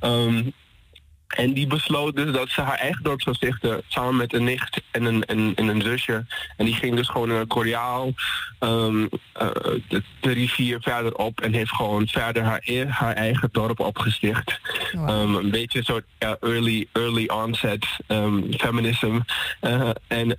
En 1.34 1.52
die 1.52 1.66
besloot 1.66 2.16
dus 2.16 2.32
dat 2.32 2.48
ze 2.48 2.60
haar 2.60 2.78
eigen 2.78 3.02
dorp 3.02 3.22
zou 3.22 3.36
stichten 3.36 3.82
samen 3.88 4.16
met 4.16 4.32
een 4.32 4.44
nicht 4.44 4.82
en 4.90 5.04
een, 5.04 5.24
en, 5.24 5.52
en 5.54 5.68
een 5.68 5.82
zusje. 5.82 6.26
En 6.56 6.64
die 6.64 6.74
ging 6.74 6.96
dus 6.96 7.08
gewoon 7.08 7.28
naar 7.28 7.46
Koreaal, 7.46 8.12
ehm, 8.58 9.06
eh, 9.32 9.48
de, 9.88 10.02
de 10.20 10.32
rivier 10.32 10.80
verderop 10.80 11.40
en 11.40 11.52
heeft 11.52 11.70
gewoon 11.70 12.08
verder 12.08 12.42
haar, 12.42 12.62
e- 12.64 12.86
haar 12.86 13.14
eigen 13.14 13.48
dorp 13.52 13.80
opgesticht. 13.80 14.60
Ehm, 14.92 15.34
een 15.34 15.50
beetje 15.50 15.78
een 15.78 15.84
soort 15.84 16.04
early, 16.18 16.86
early 16.92 17.28
onset 17.28 17.86
ehm, 18.06 18.52
feminism. 18.52 19.18
Eh, 19.60 19.90
en 20.06 20.36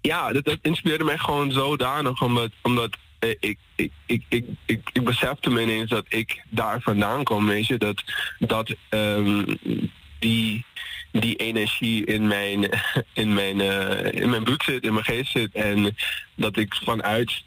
ja, 0.00 0.32
dat, 0.32 0.44
dat 0.44 0.58
inspireerde 0.62 1.04
mij 1.04 1.18
gewoon 1.18 1.52
zodanig, 1.52 2.22
omdat, 2.22 2.50
omdat 2.62 2.96
ik, 3.18 3.58
ik, 3.74 3.90
ik, 4.06 4.22
ik, 4.28 4.44
ik, 4.66 4.90
ik 4.92 5.04
besefte 5.04 5.50
me 5.50 5.62
ineens 5.62 5.90
dat 5.90 6.04
ik 6.08 6.42
daar 6.48 6.80
vandaan 6.80 7.24
kom, 7.24 7.46
weet 7.46 7.66
je, 7.66 7.78
dat, 7.78 8.02
dat 8.38 8.74
ehm, 8.88 9.54
die, 10.18 10.64
die 11.12 11.36
energie 11.36 12.04
in 12.04 12.26
mijn, 12.26 12.70
in, 13.12 13.34
mijn, 13.34 13.60
eh, 13.60 14.22
in 14.22 14.30
mijn 14.30 14.44
bloed 14.44 14.62
zit, 14.62 14.84
in 14.84 14.92
mijn 14.92 15.04
geest 15.04 15.30
zit 15.30 15.54
en 15.54 15.96
dat 16.34 16.56
ik 16.56 16.74
vanuit 16.74 17.44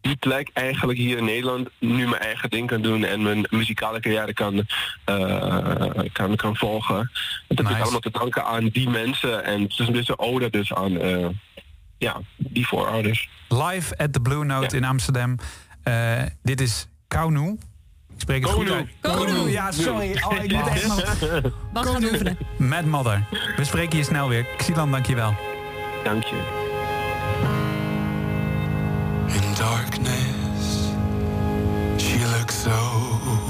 die 0.00 0.16
plek 0.16 0.50
eigenlijk 0.52 0.98
hier 0.98 1.16
in 1.16 1.24
Nederland 1.24 1.68
nu 1.78 2.08
mijn 2.08 2.22
eigen 2.22 2.50
ding 2.50 2.66
kan 2.66 2.82
doen 2.82 3.04
en 3.04 3.22
mijn 3.22 3.46
muzikale 3.50 4.00
carrière 4.00 4.32
kan, 4.32 4.66
eh, 5.04 5.88
kan, 6.12 6.36
kan 6.36 6.56
volgen. 6.56 7.10
Dat 7.48 7.58
Nice. 7.58 7.76
ik 7.76 7.82
allemaal 7.82 8.00
te 8.00 8.10
danken 8.10 8.44
aan 8.44 8.68
die 8.68 8.88
mensen 8.88 9.44
en 9.44 9.62
het 9.62 9.78
is 9.78 10.08
een 10.08 10.18
ode 10.18 10.50
dus 10.50 10.72
aan 10.72 11.00
eh, 11.00 11.26
ja, 12.00 12.20
die 12.36 12.66
voorouders. 12.66 13.28
Live 13.48 13.96
at 13.96 14.12
the 14.12 14.20
Blue 14.20 14.44
Note 14.44 14.76
in 14.76 14.84
Amsterdam. 14.84 15.36
Eh, 15.82 16.22
dit 16.42 16.60
is 16.60 16.86
Kaunu. 17.08 17.58
Ik 18.14 18.20
spreek 18.26 18.42
het 18.42 18.50
goed 18.50 18.64
Kaunu. 18.64 18.80
uit. 18.80 18.88
Kaunu. 19.00 19.50
Ja, 19.50 19.72
sorry. 19.72 20.22
Oh, 20.22 20.42
ik 20.44 20.52
moet 20.52 20.66
echt 20.66 20.86
nog... 20.86 21.02
Wat 21.72 21.86
gaan 21.86 22.04
oefenen? 22.04 22.38
Mad 22.58 22.84
Mother. 22.84 23.26
We 23.56 23.64
spreken 23.64 23.98
je 23.98 24.04
snel 24.04 24.28
weer. 24.28 24.46
Xilan, 24.56 24.90
dankjewel. 24.90 25.34
Dank 26.04 26.24
je. 26.24 26.58
In 29.26 29.54
darkness, 29.54 30.88
she 31.96 32.18
looks 32.38 32.66
over 32.66 33.49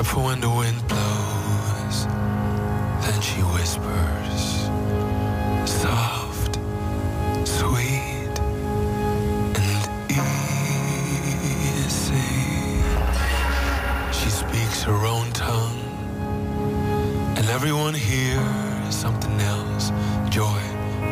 Except 0.00 0.16
for 0.16 0.24
when 0.24 0.40
the 0.40 0.48
wind 0.48 0.88
blows, 0.88 2.06
then 3.04 3.20
she 3.20 3.42
whispers. 3.52 4.64
Soft, 5.70 6.58
sweet, 7.46 8.32
and 9.60 9.82
easy. 11.84 12.16
She 14.10 14.30
speaks 14.30 14.82
her 14.84 15.04
own 15.04 15.30
tongue, 15.32 15.82
and 17.36 17.46
everyone 17.50 17.92
hears 17.92 18.94
something 18.94 19.38
else 19.38 19.90
joy, 20.30 20.62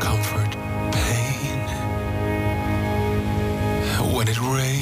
comfort, 0.00 0.56
pain. 0.92 1.60
When 4.14 4.28
it 4.28 4.40
rains, 4.40 4.77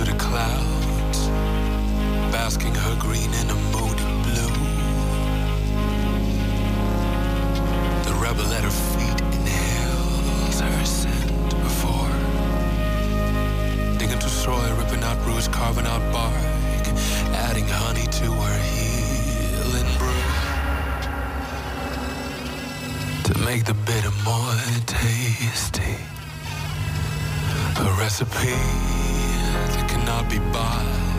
through 0.00 0.12
the 0.12 0.18
clouds, 0.18 1.28
basking 2.32 2.74
her 2.74 2.96
green 2.98 3.32
in 3.34 3.50
a 3.50 3.54
moody 3.72 4.04
blue. 4.24 4.54
The 8.04 8.14
rebel 8.14 8.46
at 8.52 8.64
her 8.64 8.70
feet 8.70 9.20
inhales 9.34 10.60
her 10.60 10.84
scent 10.84 11.50
before. 11.62 12.10
Digging 13.98 14.18
through 14.18 14.30
soil, 14.30 14.74
ripping 14.76 15.02
out 15.02 15.18
roots, 15.26 15.48
carving 15.48 15.86
out 15.86 16.00
bark, 16.12 16.34
adding 17.46 17.68
honey 17.68 18.06
to 18.20 18.32
her 18.32 18.58
healing 18.72 19.90
brew. 19.98 20.24
To 23.24 23.38
make 23.40 23.64
the 23.64 23.74
bitter 23.74 24.12
more 24.24 24.54
tasty. 24.86 25.96
A 27.76 27.96
recipe 27.98 28.89
cannot 30.10 30.28
be 30.28 30.38
bought, 30.52 31.09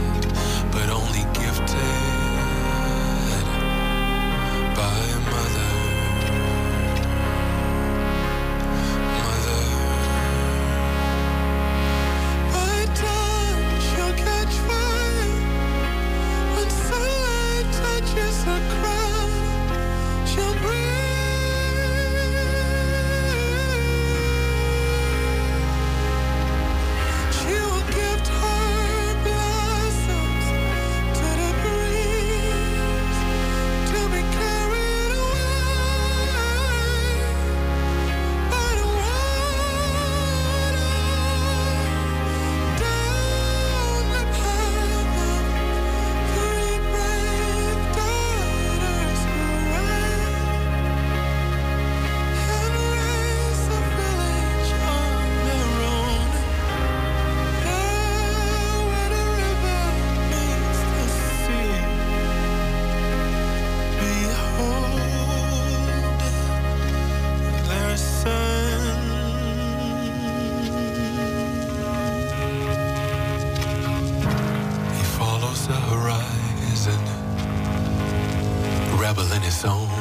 trouble 79.21 79.35
in 79.35 79.41
his 79.43 79.65
own. 79.65 80.00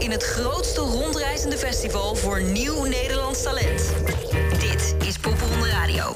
in 0.00 0.10
het 0.10 0.22
grootste 0.22 0.80
rondreizende 0.80 1.56
festival 1.56 2.14
voor 2.14 2.42
nieuw 2.42 2.84
Nederlands 2.84 3.42
talent. 3.42 3.92
Dit 4.60 4.94
is 5.08 5.18
Popronde 5.18 5.68
Radio. 5.68 6.12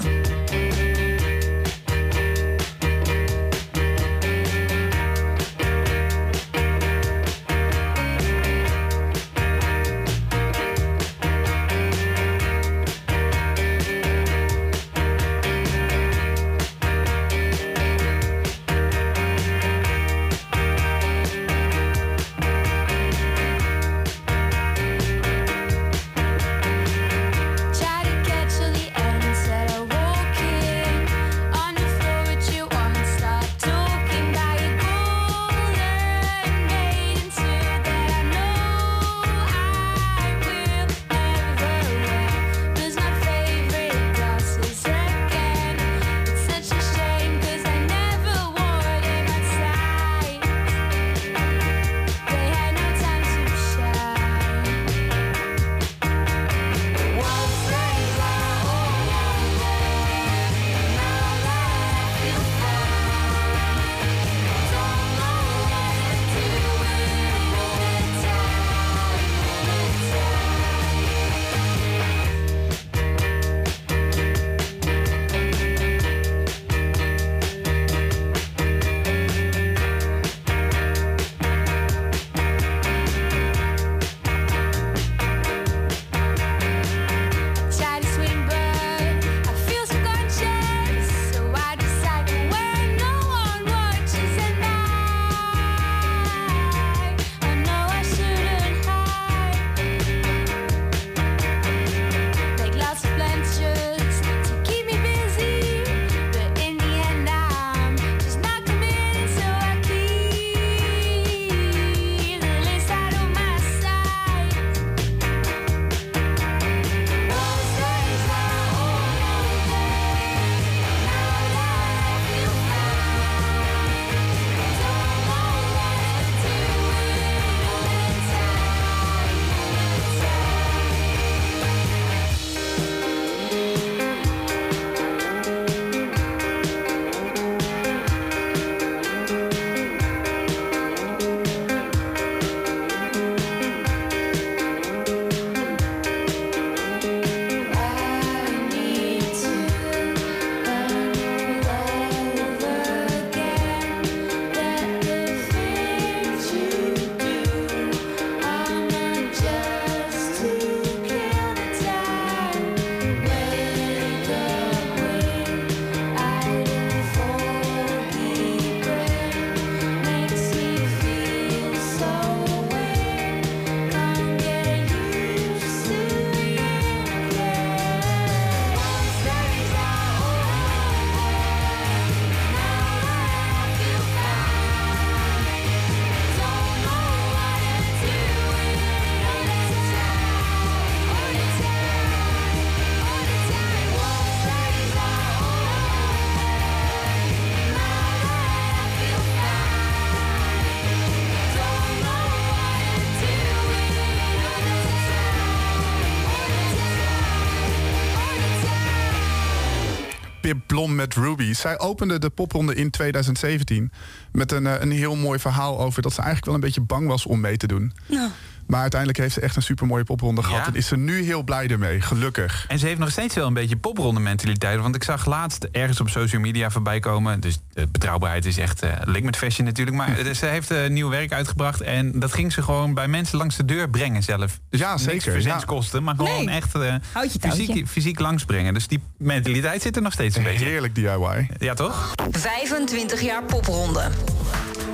Blom 210.75 210.95
met 210.95 211.15
Ruby. 211.15 211.53
Zij 211.53 211.79
opende 211.79 212.19
de 212.19 212.31
popronde 212.31 212.75
in 212.75 212.91
2017 212.91 213.93
met 214.33 214.53
een, 214.53 214.67
eh, 214.67 214.81
een 214.81 214.91
heel 214.91 215.17
mooi 215.17 215.39
verhaal 215.39 215.81
over 215.81 216.03
dat 216.03 216.13
ze 216.13 216.17
eigenlijk 216.17 216.47
wel 216.47 216.55
een 216.55 216.61
beetje 216.61 216.81
bang 216.81 217.07
was 217.07 217.27
om 217.27 217.41
mee 217.41 217.57
te 217.57 217.67
doen. 217.67 217.93
Nou, 218.07 218.31
Maar 218.67 218.81
uiteindelijk 218.81 219.21
heeft 219.21 219.35
ze 219.35 219.41
echt 219.41 219.57
een 219.57 219.63
supermooie 219.63 220.05
popronde 220.05 220.43
gehad. 220.43 220.61
Ja. 220.61 220.67
En 220.67 220.75
is 220.75 220.87
ze 220.87 220.97
nu 220.97 221.23
heel 221.23 221.43
blij 221.43 221.69
ermee, 221.69 222.01
gelukkig. 222.01 222.65
En 222.69 222.79
ze 222.79 222.87
heeft 222.87 222.99
nog 222.99 223.11
steeds 223.11 223.35
wel 223.35 223.47
een 223.47 223.55
beetje 223.55 223.77
popronde 223.77 224.21
mentaliteit. 224.21 224.81
Want 224.81 224.95
ik 224.95 225.05
zag 225.05 225.27
laatst 225.27 225.69
ergens 225.73 226.01
op 226.01 226.09
social 226.09 226.41
media 226.41 226.71
voorbij 226.71 227.01
komen. 227.01 227.41
Dus 227.41 227.59
de 227.73 227.87
betrouwbaarheid 227.87 228.45
is 228.45 228.59
echt 228.59 228.83
eh 228.83 228.91
link 229.05 229.25
met 229.25 229.37
fashion 229.37 229.67
natuurlijk. 229.67 229.97
Maar 229.97 230.19
eh, 230.19 230.33
ze 230.35 230.47
heeft 230.47 230.71
eh, 230.71 230.89
nieuw 230.89 231.09
werk 231.09 231.33
uitgebracht. 231.33 231.81
En 231.81 232.19
dat 232.21 232.33
ging 232.33 232.53
ze 232.53 232.63
gewoon 232.63 232.95
bij 232.95 233.09
mensen 233.09 233.39
langs 233.39 233.57
de 233.57 233.65
deur 233.65 233.91
brengen 233.91 234.23
zelf. 234.23 234.61
Dus 234.71 234.81
Ja, 234.81 234.91
niks 234.91 235.03
zeker, 235.03 235.33
verzendskosten, 235.33 236.03
maar 236.03 236.15
gewoon 236.15 236.45
Nee. 236.45 236.55
echt 236.55 236.75
eh, 236.75 236.95
fysiek, 237.41 237.89
fysiek 237.89 238.19
langsbrengen. 238.19 238.75
Dus 238.75 238.87
die 238.89 239.03
mentaliteit 239.19 239.83
zit 239.83 239.97
er 239.97 240.03
nog 240.03 240.13
steeds 240.13 240.37
een 240.37 240.43
beetje. 240.43 240.65
Heerlijk 240.65 240.95
DIY. 240.95 241.49
Ja, 241.59 241.75
toch? 241.75 242.13
25 242.31 243.21
jaar 243.21 243.43
popronde. 243.43 244.09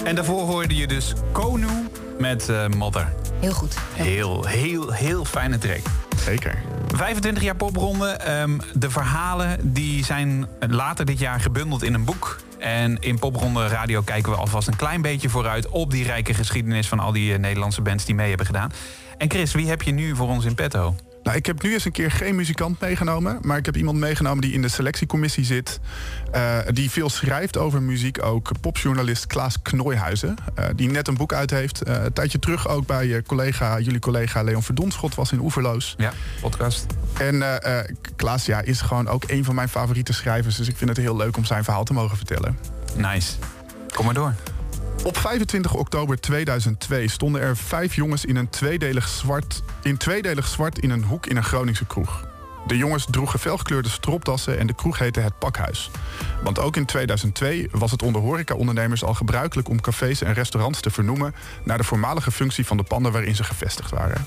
En 0.04 0.14
daarvoor 0.14 0.46
hoorde 0.46 0.76
je 0.76 0.86
dus 0.86 1.12
Konu 1.32 1.66
met 2.18 2.48
eh 2.48 2.66
Mother. 2.66 3.12
Heel 3.40 3.52
goed. 3.52 3.76
Heel, 3.94 4.44
heel, 4.44 4.92
heel 4.92 5.24
fijne 5.24 5.58
track. 5.58 5.80
Zeker. 6.24 6.62
25 6.88 7.42
jaar 7.42 7.56
popronde. 7.56 8.08
Ehm, 8.08 8.58
de 8.74 8.90
verhalen 8.90 9.72
die 9.72 10.04
zijn 10.04 10.46
later 10.68 11.04
dit 11.04 11.18
jaar 11.18 11.40
gebundeld 11.40 11.82
in 11.82 11.94
een 11.94 12.04
boek. 12.04 12.40
En 12.58 12.98
in 12.98 13.18
Popronde 13.18 13.66
Radio 13.66 14.02
kijken 14.02 14.32
we 14.32 14.38
alvast 14.38 14.68
een 14.68 14.76
klein 14.76 15.02
beetje 15.02 15.28
vooruit... 15.28 15.68
op 15.68 15.90
die 15.90 16.04
rijke 16.04 16.34
geschiedenis 16.34 16.88
van 16.88 17.00
al 17.00 17.12
die 17.12 17.32
eh, 17.32 17.38
Nederlandse 17.38 17.82
bands 17.82 18.04
die 18.04 18.14
mee 18.14 18.28
hebben 18.28 18.46
gedaan. 18.46 18.72
En 19.18 19.30
Chris, 19.30 19.52
wie 19.52 19.68
heb 19.68 19.82
je 19.82 19.92
nu 19.92 20.16
voor 20.16 20.28
ons 20.28 20.44
in 20.44 20.54
petto? 20.54 20.94
Nou, 21.22 21.36
ik 21.36 21.46
heb 21.46 21.62
nu 21.62 21.72
eens 21.72 21.84
een 21.84 21.92
keer 21.92 22.10
geen 22.10 22.34
muzikant 22.34 22.80
meegenomen. 22.80 23.38
Maar 23.42 23.56
ik 23.58 23.66
heb 23.66 23.76
iemand 23.76 23.98
meegenomen 23.98 24.40
die 24.40 24.52
in 24.52 24.62
de 24.62 24.68
selectiecommissie 24.68 25.44
zit. 25.44 25.80
eh, 26.32 26.58
die 26.72 26.90
veel 26.90 27.08
schrijft 27.10 27.56
over 27.56 27.82
muziek 27.82 28.22
ook. 28.24 28.50
Popjournalist 28.60 29.26
Klaas 29.26 29.62
Knooihuizen. 29.62 30.36
eh, 30.54 30.64
die 30.76 30.90
net 30.90 31.08
een 31.08 31.16
boek 31.16 31.32
uit 31.32 31.50
heeft. 31.50 31.82
Eh, 31.82 32.04
een 32.04 32.12
tijdje 32.12 32.38
terug 32.38 32.68
ook 32.68 32.86
bij 32.86 33.06
je 33.06 33.22
collega, 33.22 33.78
jullie 33.78 33.98
collega 34.00 34.42
Leon 34.42 34.62
Verdonschot 34.62 35.14
was 35.14 35.32
in 35.32 35.38
Oeverloos. 35.40 35.94
Ja, 35.98 36.12
podcast. 36.40 36.86
En 37.18 37.42
Klaas 38.16 38.46
ja, 38.46 38.60
is 38.60 38.80
gewoon 38.80 39.08
ook 39.08 39.24
een 39.26 39.44
van 39.44 39.54
mijn 39.54 39.68
favoriete 39.68 40.12
schrijvers. 40.12 40.56
Dus 40.56 40.68
ik 40.68 40.76
vind 40.76 40.90
het 40.90 40.98
heel 40.98 41.16
leuk 41.16 41.36
om 41.36 41.44
zijn 41.44 41.64
verhaal 41.64 41.84
te 41.84 41.92
mogen 41.92 42.16
vertellen. 42.16 42.58
Nice. 42.96 43.32
Kom 43.94 44.04
maar 44.04 44.14
door. 44.14 44.34
Op 45.04 45.16
25 45.16 45.74
oktober 45.74 46.20
2002 46.20 47.08
stonden 47.08 47.40
er 47.40 47.56
vijf 47.56 47.94
jongens 47.94 48.24
in, 48.24 48.36
een 48.36 48.48
tweedelig 48.48 49.08
zwart, 49.08 49.62
in 49.82 49.96
tweedelig 49.96 50.46
zwart 50.46 50.78
in 50.78 50.90
een 50.90 51.04
hoek 51.04 51.26
in 51.26 51.36
een 51.36 51.44
Groningse 51.44 51.86
kroeg. 51.86 52.28
De 52.66 52.76
jongens 52.76 53.06
droegen 53.10 53.38
felgekleurde 53.38 53.88
stropdassen 53.88 54.58
en 54.58 54.66
de 54.66 54.74
kroeg 54.74 54.98
heette 54.98 55.20
Het 55.20 55.38
Pakhuis. 55.38 55.90
Want 56.42 56.58
ook 56.58 56.76
in 56.76 56.84
2002 56.84 57.68
was 57.70 57.90
het 57.90 58.02
onder 58.02 58.22
horecaondernemers 58.22 59.04
al 59.04 59.14
gebruikelijk 59.14 59.68
om 59.68 59.80
cafés 59.80 60.22
en 60.22 60.32
restaurants 60.32 60.80
te 60.80 60.90
vernoemen 60.90 61.34
naar 61.64 61.78
de 61.78 61.84
voormalige 61.84 62.30
functie 62.30 62.66
van 62.66 62.76
de 62.76 62.82
panden 62.82 63.12
waarin 63.12 63.36
ze 63.36 63.44
gevestigd 63.44 63.90
waren. 63.90 64.24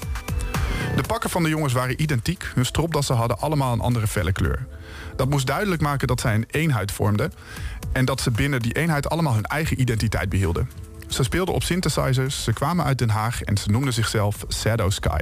De 0.95 1.03
pakken 1.07 1.29
van 1.29 1.43
de 1.43 1.49
jongens 1.49 1.73
waren 1.73 2.01
identiek. 2.01 2.51
Hun 2.55 2.65
stropdassen 2.65 3.15
hadden 3.15 3.39
allemaal 3.39 3.73
een 3.73 3.79
andere 3.79 4.07
felle 4.07 4.31
kleur. 4.31 4.65
Dat 5.15 5.29
moest 5.29 5.47
duidelijk 5.47 5.81
maken 5.81 6.07
dat 6.07 6.19
zij 6.19 6.35
een 6.35 6.47
eenheid 6.51 6.91
vormden... 6.91 7.33
en 7.91 8.05
dat 8.05 8.21
ze 8.21 8.31
binnen 8.31 8.61
die 8.61 8.73
eenheid 8.73 9.09
allemaal 9.09 9.33
hun 9.33 9.45
eigen 9.45 9.81
identiteit 9.81 10.29
behielden. 10.29 10.69
Ze 11.07 11.23
speelden 11.23 11.55
op 11.55 11.63
synthesizers, 11.63 12.43
ze 12.43 12.53
kwamen 12.53 12.85
uit 12.85 12.97
Den 12.97 13.09
Haag... 13.09 13.41
en 13.41 13.57
ze 13.57 13.69
noemden 13.69 13.93
zichzelf 13.93 14.45
Shadow 14.53 14.91
Sky. 14.91 15.19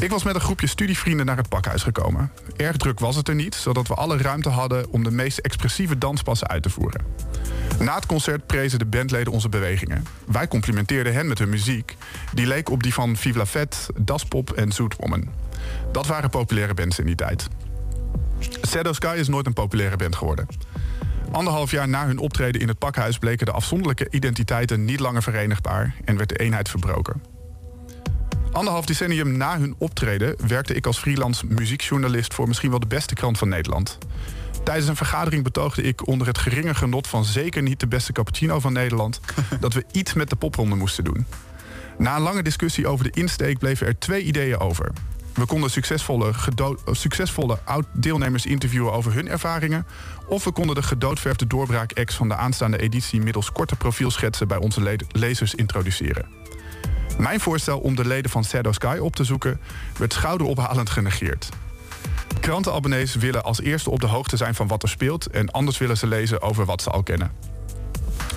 Ik 0.00 0.10
was 0.10 0.22
met 0.22 0.34
een 0.34 0.40
groepje 0.40 0.66
studievrienden 0.66 1.26
naar 1.26 1.36
het 1.36 1.48
pakhuis 1.48 1.82
gekomen. 1.82 2.32
Erg 2.56 2.76
druk 2.76 3.00
was 3.00 3.16
het 3.16 3.28
er 3.28 3.34
niet, 3.34 3.54
zodat 3.54 3.88
we 3.88 3.94
alle 3.94 4.16
ruimte 4.16 4.48
hadden... 4.48 4.90
om 4.90 5.04
de 5.04 5.10
meest 5.10 5.38
expressieve 5.38 5.98
danspassen 5.98 6.48
uit 6.48 6.62
te 6.62 6.70
voeren. 6.70 7.04
Na 7.80 7.94
het 7.94 8.06
concert 8.06 8.46
prezen 8.46 8.78
de 8.78 8.84
bandleden 8.84 9.32
onze 9.32 9.48
bewegingen. 9.48 10.04
Wij 10.26 10.48
complimenteerden 10.48 11.12
hen 11.12 11.28
met 11.28 11.38
hun 11.38 11.48
muziek. 11.48 11.96
Die 12.32 12.46
leek 12.46 12.70
op 12.70 12.82
die 12.82 12.94
van 12.94 13.16
Vive 13.16 13.38
la 13.38 13.46
Fête, 13.46 13.76
Das 13.96 14.24
Pop 14.24 14.50
en 14.52 14.72
Zoetwoman. 14.72 15.28
Dat 15.92 16.06
waren 16.06 16.30
populaire 16.30 16.74
bands 16.74 16.98
in 16.98 17.06
die 17.06 17.14
tijd. 17.14 17.48
Shadow 18.68 18.94
Sky 18.94 19.14
is 19.18 19.28
nooit 19.28 19.46
een 19.46 19.52
populaire 19.52 19.96
band 19.96 20.16
geworden. 20.16 20.46
Anderhalf 21.32 21.70
jaar 21.70 21.88
na 21.88 22.06
hun 22.06 22.18
optreden 22.18 22.60
in 22.60 22.68
het 22.68 22.78
pakhuis 22.78 23.18
bleken 23.18 23.46
de 23.46 23.52
afzonderlijke 23.52 24.06
identiteiten 24.10 24.84
niet 24.84 25.00
langer 25.00 25.22
verenigbaar 25.22 25.94
en 26.04 26.16
werd 26.16 26.28
de 26.28 26.36
eenheid 26.36 26.68
verbroken. 26.68 27.22
Anderhalf 28.52 28.86
decennium 28.86 29.36
na 29.36 29.58
hun 29.58 29.74
optreden 29.78 30.36
werkte 30.46 30.74
ik 30.74 30.86
als 30.86 30.98
freelance 30.98 31.46
muziekjournalist 31.46 32.34
voor 32.34 32.48
misschien 32.48 32.70
wel 32.70 32.80
de 32.80 32.86
beste 32.86 33.14
krant 33.14 33.38
van 33.38 33.48
Nederland. 33.48 33.98
Tijdens 34.64 34.88
een 34.88 34.96
vergadering 34.96 35.44
betoogde 35.44 35.82
ik 35.82 36.06
onder 36.06 36.26
het 36.26 36.38
geringe 36.38 36.74
genot 36.74 37.06
van 37.06 37.24
zeker 37.24 37.62
niet 37.62 37.80
de 37.80 37.86
beste 37.86 38.12
cappuccino 38.12 38.60
van 38.60 38.72
Nederland 38.72 39.20
dat 39.60 39.72
we 39.72 39.84
iets 39.92 40.12
met 40.12 40.30
de 40.30 40.36
popronde 40.36 40.76
moesten 40.76 41.04
doen. 41.04 41.26
Na 41.98 42.16
een 42.16 42.22
lange 42.22 42.42
discussie 42.42 42.86
over 42.86 43.04
de 43.04 43.20
insteek 43.20 43.58
bleven 43.58 43.86
er 43.86 43.98
twee 43.98 44.22
ideeën 44.22 44.58
over. 44.58 44.92
We 45.34 45.46
konden 45.46 45.70
succesvolle, 45.70 46.32
succesvolle 46.90 47.58
oud-deelnemers 47.64 48.46
interviewen 48.46 48.92
over 48.92 49.12
hun 49.12 49.28
ervaringen. 49.28 49.86
Of 50.28 50.44
we 50.44 50.50
konden 50.52 50.74
de 50.74 50.82
gedoodverfde 50.82 51.46
doorbraak-ex 51.46 52.14
van 52.14 52.28
de 52.28 52.36
aanstaande 52.36 52.78
editie 52.78 53.20
middels 53.20 53.52
korte 53.52 53.76
profielschetsen 53.76 54.48
bij 54.48 54.58
onze 54.58 54.82
le- 54.82 54.96
lezers 55.08 55.54
introduceren. 55.54 56.28
Mijn 57.18 57.40
voorstel 57.40 57.78
om 57.78 57.94
de 57.96 58.06
leden 58.06 58.30
van 58.30 58.44
Shadow 58.44 58.72
Sky 58.72 58.98
op 59.00 59.16
te 59.16 59.24
zoeken 59.24 59.60
werd 59.98 60.12
schouderophalend 60.12 60.90
genegeerd. 60.90 61.48
Krantenabonnees 62.40 63.14
willen 63.14 63.44
als 63.44 63.60
eerste 63.60 63.90
op 63.90 64.00
de 64.00 64.06
hoogte 64.06 64.36
zijn 64.36 64.54
van 64.54 64.66
wat 64.66 64.82
er 64.82 64.88
speelt 64.88 65.26
en 65.26 65.50
anders 65.50 65.78
willen 65.78 65.96
ze 65.96 66.06
lezen 66.06 66.42
over 66.42 66.64
wat 66.64 66.82
ze 66.82 66.90
al 66.90 67.02
kennen. 67.02 67.32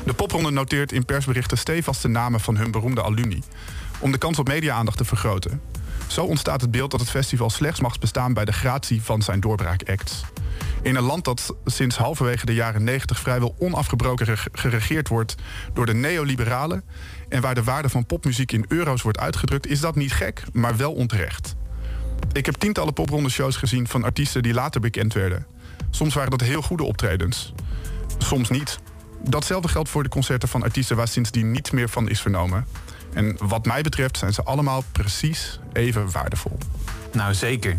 De 0.05 0.13
popronde 0.13 0.49
noteert 0.51 0.91
in 0.91 1.05
persberichten 1.05 1.57
stevast 1.57 2.01
de 2.01 2.07
namen 2.07 2.39
van 2.39 2.57
hun 2.57 2.71
beroemde 2.71 3.03
alumni, 3.03 3.43
om 3.99 4.11
de 4.11 4.17
kans 4.17 4.39
op 4.39 4.47
media-aandacht 4.47 4.97
te 4.97 5.05
vergroten. 5.05 5.61
Zo 6.07 6.25
ontstaat 6.25 6.61
het 6.61 6.71
beeld 6.71 6.91
dat 6.91 6.99
het 6.99 7.09
festival 7.09 7.49
slechts 7.49 7.79
mag 7.79 7.99
bestaan 7.99 8.33
bij 8.33 8.45
de 8.45 8.53
gratie 8.53 9.01
van 9.01 9.21
zijn 9.21 9.39
doorbraak-acts. 9.39 10.23
In 10.81 10.95
een 10.95 11.03
land 11.03 11.25
dat 11.25 11.55
sinds 11.65 11.97
halverwege 11.97 12.45
de 12.45 12.53
jaren 12.53 12.83
90 12.83 13.19
vrijwel 13.19 13.55
onafgebroken 13.59 14.25
reg- 14.25 14.47
geregeerd 14.51 15.07
wordt 15.07 15.35
door 15.73 15.85
de 15.85 15.93
neoliberalen 15.93 16.83
en 17.29 17.41
waar 17.41 17.55
de 17.55 17.63
waarde 17.63 17.89
van 17.89 18.05
popmuziek 18.05 18.51
in 18.51 18.65
euro's 18.67 19.01
wordt 19.01 19.19
uitgedrukt, 19.19 19.67
is 19.67 19.79
dat 19.79 19.95
niet 19.95 20.13
gek, 20.13 20.43
maar 20.51 20.77
wel 20.77 20.93
onterecht. 20.93 21.55
Ik 22.31 22.45
heb 22.45 22.55
tientallen 22.55 22.93
popronde-shows 22.93 23.55
gezien 23.55 23.87
van 23.87 24.03
artiesten 24.03 24.43
die 24.43 24.53
later 24.53 24.81
bekend 24.81 25.13
werden. 25.13 25.45
Soms 25.89 26.13
waren 26.13 26.29
dat 26.29 26.41
heel 26.41 26.61
goede 26.61 26.83
optredens, 26.83 27.53
soms 28.17 28.49
niet. 28.49 28.79
Datzelfde 29.23 29.67
geldt 29.67 29.89
voor 29.89 30.03
de 30.03 30.09
concerten 30.09 30.49
van 30.49 30.63
artiesten 30.63 30.95
waar 30.95 31.07
sindsdien 31.07 31.51
niets 31.51 31.71
meer 31.71 31.89
van 31.89 32.09
is 32.09 32.21
vernomen. 32.21 32.65
En 33.13 33.37
wat 33.39 33.65
mij 33.65 33.81
betreft 33.81 34.17
zijn 34.17 34.33
ze 34.33 34.43
allemaal 34.43 34.83
precies 34.91 35.59
even 35.73 36.11
waardevol. 36.11 36.57
Nou, 37.13 37.33
zeker. 37.33 37.75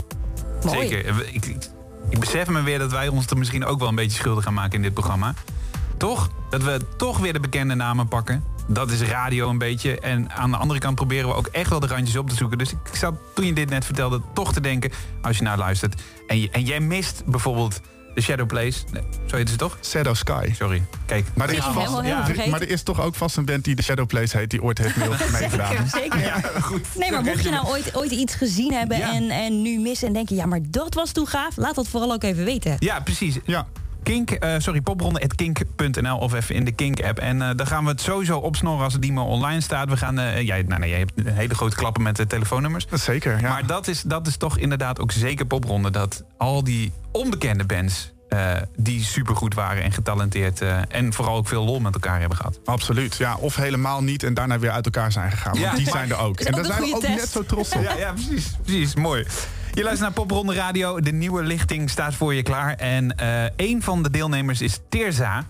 Mooi. 0.65 0.89
Zeker. 0.89 1.27
Ik, 1.33 1.45
ik, 1.47 1.71
ik 2.09 2.21
besef 2.21 2.49
me 2.49 2.63
weer 2.63 2.79
dat 2.79 2.91
wij 2.91 3.09
ons 3.09 3.27
er 3.27 3.39
misschien 3.39 3.65
ook 3.65 3.79
wel 3.79 3.89
een 3.89 3.95
beetje 3.95 4.19
schuldig 4.19 4.45
gaan 4.45 4.55
maken 4.55 4.77
in 4.77 4.83
dit 4.83 4.95
programma. 4.95 5.35
Toch? 5.97 6.31
Dat 6.51 6.63
we 6.63 6.81
toch 6.97 7.19
weer 7.19 7.33
de 7.33 7.41
bekende 7.41 7.75
namen 7.75 8.09
pakken. 8.09 8.45
Dat 8.67 8.91
is 8.91 9.01
radio 9.03 9.49
een 9.49 9.59
beetje. 9.59 10.01
En 10.01 10.31
aan 10.31 10.51
de 10.51 10.57
andere 10.57 10.81
kant 10.81 10.95
proberen 10.95 11.29
we 11.29 11.35
ook 11.35 11.47
echt 11.47 11.71
wel 11.71 11.81
de 11.81 11.87
randjes 11.87 12.17
op 12.17 12.29
te 12.29 12.35
zoeken. 12.37 12.59
Dus 12.59 12.71
ik 12.73 12.79
zat 12.97 13.15
toen 13.35 13.47
je 13.47 13.53
dit 13.53 13.71
net 13.71 13.85
vertelde 13.85 14.21
toch 14.35 14.53
te 14.53 14.61
denken... 14.61 14.91
als 15.23 15.37
je 15.37 15.43
nou 15.43 15.59
luistert 15.59 16.03
en, 16.27 16.41
je, 16.41 16.49
en 16.51 16.63
jij 16.65 16.81
mist 16.81 17.23
bijvoorbeeld 17.27 17.81
de 18.15 18.21
Shadow 18.21 18.47
Place. 18.47 18.79
Nee, 18.93 19.03
zo 19.27 19.37
heet 19.37 19.51
ze 19.51 19.57
toch? 19.57 19.79
Shadow 19.83 20.15
Sky. 20.15 20.51
Sorry. 20.55 20.83
Kijk. 21.07 21.27
Maar 21.35 21.49
er, 21.49 21.53
is 21.55 21.59
Ja, 21.59 21.65
vast, 21.65 21.79
helemaal, 21.79 22.01
helemaal 22.01 22.21
er- 22.21 22.27
vergeten. 22.27 22.51
maar 22.51 22.61
er 22.61 22.69
is 22.71 22.83
toch 22.83 23.01
ook 23.01 23.15
vast 23.15 23.37
een 23.37 23.45
band 23.45 23.65
die 23.65 23.75
de 23.75 23.83
Shadow 23.83 24.07
Place 24.07 24.37
heet... 24.39 24.51
die 24.51 24.63
ooit 24.63 24.79
heeft 24.79 24.97
mee- 24.97 25.09
meegedaan. 25.41 25.89
Zeker. 25.89 26.19
Nee, 26.99 27.11
maar 27.11 27.23
mocht 27.23 27.43
je 27.45 27.51
nou 27.51 27.67
ooit, 27.67 27.97
ooit 27.97 28.11
iets 28.11 28.35
gezien 28.35 28.73
hebben 28.73 28.99
Ja. 28.99 29.13
en, 29.15 29.31
en 29.31 29.63
nu 29.63 29.79
missen 29.79 30.07
en 30.07 30.13
denken... 30.13 30.37
ja, 30.37 30.47
maar 30.47 30.61
dat 30.63 30.95
was 30.95 31.13
toen 31.13 31.27
gaaf, 31.27 31.57
laat 31.57 31.75
dat 31.75 31.89
vooral 31.89 32.13
ook 32.13 32.23
even 32.23 32.45
weten. 32.45 32.77
Ja, 32.79 33.01
precies. 33.01 33.39
Ja, 33.45 33.67
Kink, 34.05 34.31
eh, 34.31 34.55
sorry, 34.59 34.81
popronde.kink.nl 34.81 36.17
of 36.17 36.35
even 36.35 36.55
in 36.55 36.65
de 36.65 36.73
Kink-app. 36.73 37.19
En 37.19 37.43
eh 37.43 37.51
daar 37.57 37.67
gaan 37.67 37.85
we 37.85 37.91
het 37.91 38.01
sowieso 38.01 38.39
opsnorren 38.39 38.85
als 38.85 38.93
het 38.93 39.03
niet 39.03 39.13
meer 39.13 39.23
online 39.23 39.61
staat. 39.61 39.89
We 39.89 39.97
gaan, 39.97 40.19
eh 40.19 40.47
jij, 40.47 40.63
nou, 40.63 40.81
nee, 40.81 40.91
jij 40.91 40.99
hebt 40.99 41.13
een 41.15 41.27
hele 41.27 41.55
grote 41.55 41.77
klappen 41.77 42.03
met 42.03 42.17
de 42.17 42.27
telefoonnummers. 42.27 42.87
dat 42.87 43.01
zeker. 43.01 43.41
Ja. 43.41 43.49
Maar 43.49 43.67
dat 43.67 43.87
is, 43.89 44.03
dat 44.03 44.27
is 44.27 44.37
toch 44.37 44.59
inderdaad 44.59 45.01
ook 45.01 45.13
zeker 45.13 45.47
popronde. 45.47 45.91
Dat 45.91 46.25
al 46.37 46.65
die 46.65 46.93
onbekende 47.11 47.65
bands, 47.65 48.13
eh, 48.29 48.53
die 48.77 49.05
supergoed 49.05 49.55
waren 49.55 49.83
en 49.83 49.93
getalenteerd... 49.93 50.61
eh, 50.61 50.79
en 50.89 51.13
vooral 51.13 51.37
ook 51.37 51.49
veel 51.49 51.65
lol 51.65 51.81
met 51.81 51.95
elkaar 51.95 52.21
hebben 52.21 52.37
gehad. 52.37 52.61
Absoluut, 52.65 53.17
ja. 53.17 53.37
Of 53.37 53.57
helemaal 53.57 54.03
niet 54.03 54.23
en 54.23 54.35
daarna 54.35 54.59
weer 54.59 54.71
uit 54.71 54.85
elkaar 54.85 55.13
zijn 55.13 55.31
gegaan. 55.31 55.59
Ja, 55.59 55.65
want 55.65 55.77
die 55.77 55.91
zijn 55.91 56.11
er 56.11 56.19
ook. 56.19 56.41
is 56.41 56.47
En 56.47 56.53
daar 56.53 56.65
zijn 56.65 56.83
we 56.83 56.95
ook 56.95 57.09
net 57.09 57.29
zo 57.29 57.43
trots 57.43 57.73
op. 57.73 57.83
Ja, 57.83 57.97
ja 57.97 58.13
precies, 58.13 58.51
precies. 58.63 58.95
Mooi. 58.95 59.27
Je 59.75 59.83
luistert 59.83 60.01
naar 60.01 60.25
Popronde 60.25 60.55
Radio. 60.55 61.01
De 61.01 61.13
nieuwe 61.13 61.43
lichting 61.43 61.91
staat 61.91 62.15
voor 62.15 62.35
je 62.35 62.43
klaar. 62.43 62.75
En 62.75 63.17
eh 63.17 63.45
een 63.57 63.83
van 63.83 64.03
de 64.03 64.11
deelnemers 64.11 64.61
is 64.61 64.81
Terza. 64.89 65.45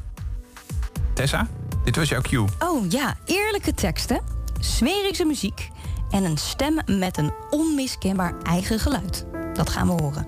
Tessa, 1.15 1.49
dit 1.85 1.97
was 1.97 2.09
jouw 2.09 2.21
cue. 2.21 2.45
Oh 2.59 2.91
ja, 2.91 3.17
eerlijke 3.25 3.75
teksten, 3.75 4.21
smerische 4.61 5.25
muziek... 5.25 5.69
en 6.11 6.25
een 6.25 6.37
stem 6.39 6.81
met 6.87 7.17
een 7.17 7.33
onmiskenbaar 7.51 8.35
eigen 8.43 8.79
geluid. 8.79 9.27
Dat 9.53 9.71
gaan 9.71 9.87
we 9.87 10.03
horen. 10.03 10.27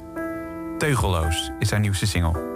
Teugelloos 0.78 1.50
is 1.58 1.70
haar 1.70 1.80
nieuwste 1.80 2.06
single. 2.06 2.55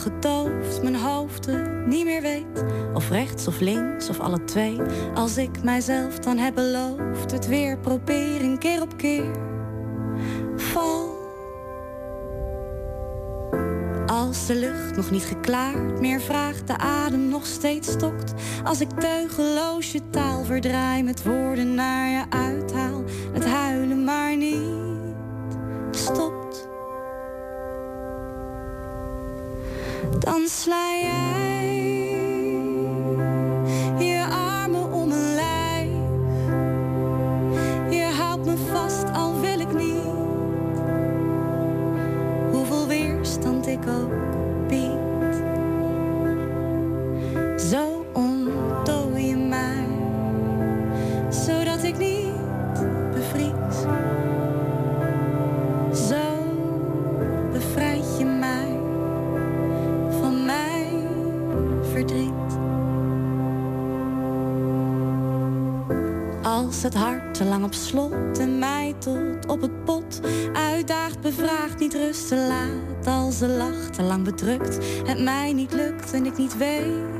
Gedoofd, 0.00 0.82
mijn 0.82 0.96
hoofd 0.96 1.46
het 1.46 1.86
niet 1.86 2.04
meer 2.04 2.22
weet. 2.22 2.64
Of 2.94 3.10
rechts 3.10 3.46
of 3.46 3.60
links 3.60 4.08
of 4.08 4.20
alle 4.20 4.44
twee. 4.44 4.80
Als 5.14 5.36
ik 5.36 5.62
mijzelf 5.62 6.18
dan 6.18 6.38
heb 6.38 6.54
beloofd, 6.54 7.30
het 7.30 7.46
weer 7.46 7.78
proberen 7.78 8.58
keer 8.58 8.82
op 8.82 8.96
keer. 8.96 9.30
Val. 10.56 11.18
Als 14.06 14.46
de 14.46 14.54
lucht 14.54 14.96
nog 14.96 15.10
niet 15.10 15.24
geklaard 15.24 16.00
meer 16.00 16.20
vraagt, 16.20 16.66
de 16.66 16.78
adem 16.78 17.28
nog 17.28 17.46
steeds 17.46 17.90
stokt. 17.90 18.34
Als 18.64 18.80
ik 18.80 18.88
teugeloos 18.90 19.92
je 19.92 20.10
taal 20.10 20.44
verdraai 20.44 21.02
met 21.02 21.22
woorden 21.22 21.74
naar 21.74 22.08
je 22.08 22.24
uithaal. 22.28 23.02
Dan 30.30 30.48
sla 30.48 30.94
jij 31.02 31.29
niet 72.10 72.18
rusten 72.18 72.46
laat. 72.46 73.06
Als 73.06 73.38
de 73.38 73.48
lach 73.48 73.90
te 73.90 74.02
lang 74.02 74.24
bedrukt, 74.24 74.78
het 75.04 75.22
mij 75.22 75.52
niet 75.52 75.72
lukt 75.72 76.12
en 76.12 76.26
ik 76.26 76.36
niet 76.36 76.56
weet 76.56 77.19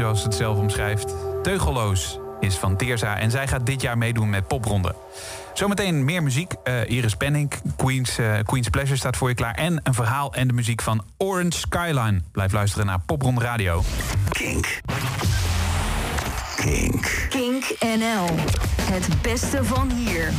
zoals 0.00 0.22
het 0.22 0.34
zelf 0.34 0.58
omschrijft. 0.58 1.14
Teugelloos 1.42 2.18
is 2.40 2.56
van 2.56 2.76
Teerza 2.76 3.18
en 3.18 3.30
zij 3.30 3.48
gaat 3.48 3.66
dit 3.66 3.82
jaar 3.82 3.98
meedoen 3.98 4.30
met 4.30 4.46
Popronde. 4.46 4.94
Zometeen 5.54 6.04
meer 6.04 6.22
muziek. 6.22 6.52
Eh, 6.62 6.90
Iris 6.90 7.14
Penning, 7.14 7.52
Queen's, 7.76 8.18
eh, 8.18 8.38
Queen's 8.44 8.68
Pleasure 8.68 8.96
staat 8.96 9.16
voor 9.16 9.28
je 9.28 9.34
klaar. 9.34 9.54
En 9.54 9.80
een 9.82 9.94
verhaal 9.94 10.34
en 10.34 10.48
de 10.48 10.52
muziek 10.52 10.82
van 10.82 11.04
Orange 11.16 11.58
Skyline. 11.58 12.20
Blijf 12.32 12.52
luisteren 12.52 12.86
naar 12.86 13.00
Popronde 13.06 13.40
Radio. 13.40 13.82
Kink. 14.28 14.80
Kink. 16.56 17.26
Kink 17.28 17.64
NL. 17.80 18.26
Het 18.82 19.22
beste 19.22 19.64
van 19.64 19.90
hier. 19.90 20.32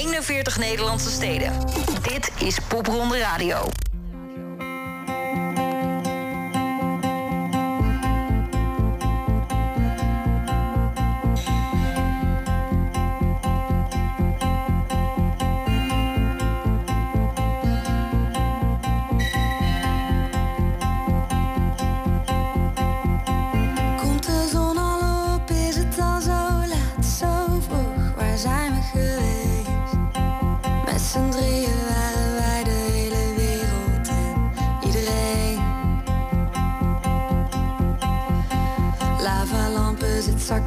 41 0.00 0.58
Nederlandse 0.58 1.10
steden. 1.10 1.52
Dit 2.02 2.30
is 2.38 2.58
Popronde 2.68 3.18
Radio. 3.18 3.68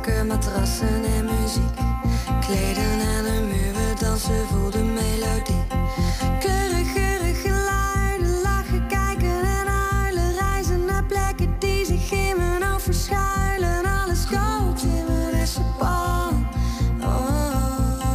Matrassen 0.08 1.04
en 1.04 1.26
muziek. 1.26 1.76
Kleden 2.40 3.08
aan 3.16 3.24
de 3.24 3.48
muur, 3.48 3.74
we 3.74 3.94
dansen 4.00 4.48
voor 4.48 4.72
de 4.72 4.84
melodie. 4.84 5.64
Keurig, 6.40 6.94
keurig 6.94 7.42
geluiden, 7.42 8.42
lachen, 8.42 8.88
kijken 8.88 9.42
en 9.42 9.68
huilen. 9.68 10.34
Reizen 10.34 10.86
naar 10.86 11.04
plekken 11.04 11.56
die 11.60 11.86
zich 11.86 12.12
in 12.12 12.38
mijn 12.38 12.64
hoofd 12.64 12.84
verschuilen. 12.84 13.86
Alles 13.86 14.26
kookt 14.26 14.84
in 14.84 15.06
mijn 15.08 15.36
hersenpan. 15.36 16.48
Oh. 17.02 18.12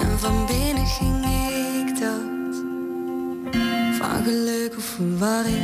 En 0.00 0.18
van 0.18 0.46
binnen 0.46 0.86
ging 0.86 1.24
ik 1.24 2.00
dood. 2.00 2.56
Van 3.98 4.24
geluk 4.24 4.74
of 4.76 4.84
verwarring. 4.84 5.61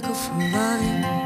Van 0.00 0.14
geluk 0.14 0.16
of 0.16 1.17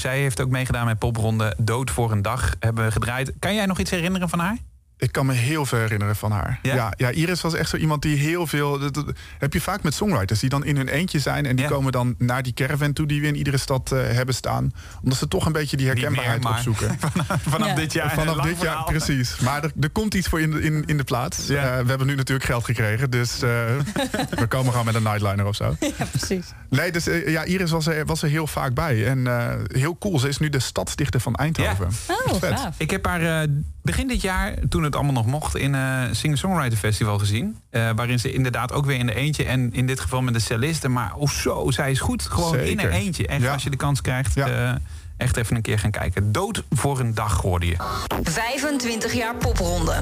Zij 0.00 0.20
heeft 0.20 0.40
ook 0.40 0.48
meegedaan 0.48 0.86
met 0.86 0.98
popronde 0.98 1.54
Dood 1.58 1.90
voor 1.90 2.12
een 2.12 2.22
dag. 2.22 2.54
Hebben 2.60 2.84
we 2.84 2.90
gedraaid. 2.90 3.32
Kan 3.38 3.54
jij 3.54 3.66
nog 3.66 3.78
iets 3.78 3.90
herinneren 3.90 4.28
van 4.28 4.38
haar? 4.38 4.56
Ik 5.00 5.12
kan 5.12 5.26
me 5.26 5.32
heel 5.32 5.66
veel 5.66 5.78
herinneren 5.78 6.16
van 6.16 6.30
haar. 6.32 6.58
Ja? 6.62 6.74
Ja, 6.74 6.92
ja, 6.96 7.10
Iris 7.10 7.40
was 7.40 7.54
echt 7.54 7.70
zo 7.70 7.76
iemand 7.76 8.02
die 8.02 8.16
heel 8.16 8.46
veel. 8.46 8.78
Dat, 8.78 8.94
dat 8.94 9.04
heb 9.38 9.52
je 9.52 9.60
vaak 9.60 9.82
met 9.82 9.94
songwriters 9.94 10.40
die 10.40 10.48
dan 10.48 10.64
in 10.64 10.76
hun 10.76 10.88
eentje 10.88 11.18
zijn 11.18 11.46
en 11.46 11.56
die 11.56 11.64
Ja. 11.64 11.70
komen 11.70 11.92
dan 11.92 12.14
naar 12.18 12.42
die 12.42 12.52
caravan 12.52 12.92
toe 12.92 13.06
die 13.06 13.20
we 13.20 13.26
in 13.26 13.36
iedere 13.36 13.56
stad 13.56 13.92
eh, 13.92 13.98
hebben 14.02 14.34
staan, 14.34 14.72
omdat 15.02 15.18
ze 15.18 15.28
toch 15.28 15.46
een 15.46 15.52
beetje 15.52 15.76
die 15.76 15.86
herkenbaarheid 15.86 16.42
meer, 16.42 16.52
opzoeken. 16.52 16.98
Vanaf 17.48 17.68
Ja. 17.68 17.74
dit 17.74 17.92
jaar. 17.92 18.10
Vanaf 18.14 18.36
dit 18.46 18.60
jaar, 18.60 18.84
precies. 18.84 19.38
Maar 19.38 19.64
er, 19.64 19.72
er 19.80 19.90
komt 19.90 20.14
iets 20.14 20.28
voor 20.28 20.40
in 20.40 20.50
de, 20.50 20.60
in, 20.62 20.84
in 20.86 20.96
de 20.96 21.04
plaats. 21.04 21.46
Ja. 21.46 21.56
Eh, 21.76 21.82
we 21.82 21.88
hebben 21.88 22.06
nu 22.06 22.14
natuurlijk 22.14 22.46
geld 22.48 22.64
gekregen, 22.64 23.10
dus 23.10 23.42
eh, 23.42 23.48
we 24.40 24.46
komen 24.48 24.70
gewoon 24.70 24.86
met 24.86 24.94
een 24.94 25.02
nightliner 25.02 25.46
of 25.46 25.56
zo. 25.56 25.76
Ja, 25.98 26.04
precies. 26.10 26.46
Nee, 26.70 26.92
dus 26.92 27.04
ja, 27.26 27.44
Iris 27.44 27.70
was 27.70 27.86
er, 27.86 28.06
was 28.06 28.22
er 28.22 28.28
heel 28.28 28.46
vaak 28.46 28.74
bij. 28.74 29.06
En 29.06 29.26
eh, 29.26 29.54
heel 29.66 29.98
cool, 29.98 30.18
ze 30.18 30.28
is 30.28 30.38
nu 30.38 30.48
de 30.48 30.58
stadsdichter 30.60 31.20
van 31.20 31.34
Eindhoven. 31.34 31.88
Oh, 32.26 32.34
Vet. 32.38 32.58
gaaf. 32.60 32.74
Ik 32.78 32.90
heb 32.90 33.06
haar 33.06 33.42
eh, 33.42 33.48
begin 33.82 34.08
dit 34.08 34.20
jaar, 34.22 34.54
toen 34.68 34.82
het 34.82 34.94
allemaal 34.94 35.12
nog 35.12 35.26
mocht, 35.26 35.56
in 35.56 35.72
een 35.74 36.16
Singer-Songwriter 36.16 36.78
Festival 36.78 37.18
gezien. 37.18 37.56
Eh, 37.70 37.90
waarin 37.96 38.18
ze 38.18 38.32
inderdaad 38.32 38.72
ook 38.72 38.84
weer 38.86 38.98
in 38.98 39.06
de 39.06 39.14
eentje 39.14 39.44
en 39.44 39.72
in 39.72 39.86
dit 39.86 40.00
geval 40.00 40.22
met 40.22 40.34
de 40.34 40.40
cellisten. 40.40 40.92
Maar 40.92 41.12
oh 41.16 41.28
zo, 41.28 41.70
zij 41.70 41.90
is 41.90 42.00
goed. 42.00 42.22
Gewoon 42.22 42.58
in 42.58 42.78
een 42.80 42.90
eentje. 42.90 43.26
En 43.26 43.40
Ja. 43.40 43.52
als 43.52 43.62
je 43.62 43.70
de 43.70 43.76
kans 43.76 44.00
krijgt, 44.00 44.34
Ja. 44.34 44.48
eh, 44.48 44.74
echt 45.16 45.36
even 45.36 45.56
een 45.56 45.62
keer 45.62 45.78
gaan 45.78 45.90
kijken. 45.90 46.32
Dood 46.32 46.64
voor 46.70 47.00
een 47.00 47.14
dag 47.14 47.40
hoorde 47.40 47.66
je. 47.66 47.76
25 48.22 49.12
jaar 49.12 49.34
popronde. 49.34 49.94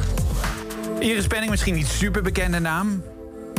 Iris 1.00 1.26
Penning, 1.26 1.50
misschien 1.50 1.74
niet 1.74 1.86
super 1.86 2.22
bekende 2.22 2.58
naam. 2.58 3.02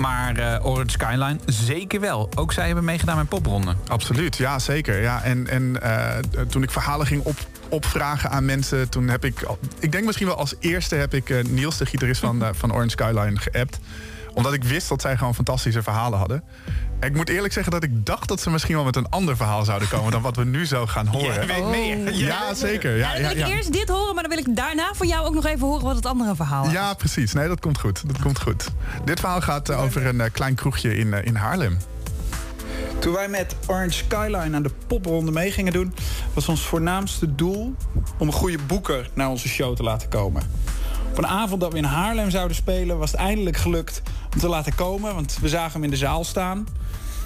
Maar 0.01 0.35
eh, 0.37 0.65
Orange 0.65 0.89
Skyline 0.89 1.37
zeker 1.45 1.99
wel. 1.99 2.29
Ook 2.35 2.53
zij 2.53 2.65
hebben 2.65 2.83
meegedaan 2.83 3.17
met 3.17 3.29
popronde. 3.29 3.75
Absoluut, 3.87 4.37
ja 4.37 4.59
zeker. 4.59 5.01
Ja, 5.01 5.23
en 5.23 5.47
en 5.47 5.81
eh, 5.81 6.17
toen 6.49 6.63
ik 6.63 6.71
verhalen 6.71 7.05
ging 7.07 7.23
op, 7.23 7.35
opvragen 7.69 8.29
aan 8.29 8.45
mensen. 8.45 8.89
Toen 8.89 9.07
heb 9.07 9.25
ik, 9.25 9.47
ik 9.79 9.91
denk 9.91 10.05
misschien 10.05 10.27
wel 10.27 10.35
als 10.35 10.55
eerste 10.59 10.95
heb 10.95 11.13
ik 11.13 11.29
eh, 11.29 11.43
Niels, 11.43 11.77
de 11.77 11.85
gitarist 11.85 12.19
van, 12.19 12.43
eh, 12.43 12.49
van 12.51 12.73
Orange 12.73 12.89
Skyline, 12.89 13.37
geappt. 13.37 13.79
Omdat 14.33 14.53
ik 14.53 14.63
wist 14.63 14.89
dat 14.89 15.01
zij 15.01 15.17
gewoon 15.17 15.35
fantastische 15.35 15.83
verhalen 15.83 16.19
hadden. 16.19 16.43
En 16.99 17.07
ik 17.07 17.15
moet 17.15 17.29
eerlijk 17.29 17.53
zeggen 17.53 17.71
dat 17.71 17.83
ik 17.83 18.05
dacht 18.05 18.27
dat 18.27 18.41
ze 18.41 18.49
misschien 18.49 18.75
wel 18.75 18.83
met 18.83 18.95
een 18.95 19.09
ander 19.09 19.35
verhaal 19.35 19.63
zouden 19.63 19.87
komen 19.87 20.11
dan 20.11 20.21
wat 20.21 20.35
we 20.35 20.45
nu 20.45 20.65
zo 20.65 20.85
gaan 20.85 21.07
horen. 21.15 21.33
Jij 21.33 21.47
weet 21.47 21.69
meer. 21.69 22.13
Ja, 22.13 22.53
zeker. 22.53 22.97
Ja, 22.97 23.11
dan 23.11 23.21
ja, 23.21 23.27
wil 23.27 23.37
ik 23.37 23.47
ja. 23.47 23.55
eerst 23.55 23.73
dit 23.73 23.89
horen, 23.89 24.13
maar 24.13 24.23
dan 24.23 24.35
wil 24.35 24.45
ik 24.47 24.55
daarna 24.55 24.93
voor 24.93 25.05
jou 25.05 25.25
ook 25.25 25.33
nog 25.33 25.45
even 25.45 25.67
horen 25.67 25.85
wat 25.85 25.95
het 25.95 26.05
andere 26.05 26.35
verhaal 26.35 26.65
is. 26.65 26.71
Ja, 26.71 26.93
precies. 26.93 27.33
Nee, 27.33 27.47
dat 27.47 27.59
komt 27.59 27.79
goed. 27.79 28.07
Dat 28.07 28.19
komt 28.19 28.39
goed. 28.41 28.67
Dit 29.05 29.19
verhaal 29.19 29.41
gaat 29.41 29.69
eh, 29.69 29.81
over 29.81 30.05
een 30.05 30.31
klein 30.31 30.55
kroegje 30.55 30.95
in, 30.95 31.13
in 31.13 31.35
Haarlem. 31.35 31.77
Toen 32.99 33.13
wij 33.13 33.27
met 33.27 33.55
Orange 33.67 33.91
Skyline 33.91 34.55
aan 34.55 34.63
de 34.63 34.71
popronde 34.87 35.31
mee 35.31 35.51
gingen 35.51 35.73
doen... 35.73 35.93
was 36.33 36.47
ons 36.47 36.61
voornaamste 36.61 37.35
doel 37.35 37.75
om 38.17 38.27
een 38.27 38.33
goede 38.33 38.57
boeker 38.67 39.09
naar 39.13 39.29
onze 39.29 39.47
show 39.47 39.75
te 39.75 39.83
laten 39.83 40.09
komen. 40.09 40.41
Op 41.09 41.17
een 41.17 41.27
avond 41.27 41.61
dat 41.61 41.71
we 41.71 41.77
in 41.77 41.83
Haarlem 41.83 42.29
zouden 42.29 42.55
spelen... 42.55 42.97
was 42.97 43.11
het 43.11 43.19
eindelijk 43.19 43.57
gelukt 43.57 44.01
om 44.33 44.39
te 44.39 44.47
laten 44.47 44.75
komen. 44.75 45.13
Want 45.15 45.37
we 45.41 45.49
zagen 45.49 45.71
hem 45.71 45.83
in 45.83 45.89
de 45.89 45.97
zaal 45.97 46.23
staan. 46.23 46.67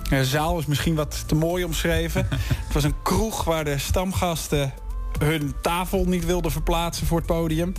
De 0.09 0.25
zaal 0.25 0.59
is 0.59 0.65
misschien 0.65 0.95
wat 0.95 1.23
te 1.27 1.35
mooi 1.35 1.63
omschreven. 1.63 2.27
Het 2.65 2.73
was 2.73 2.83
een 2.83 3.01
kroeg 3.03 3.43
waar 3.43 3.63
de 3.63 3.77
stamgasten 3.77 4.73
hun 5.19 5.53
tafel 5.61 6.05
niet 6.05 6.25
wilden 6.25 6.51
verplaatsen 6.51 7.07
voor 7.07 7.17
het 7.17 7.27
podium. 7.27 7.73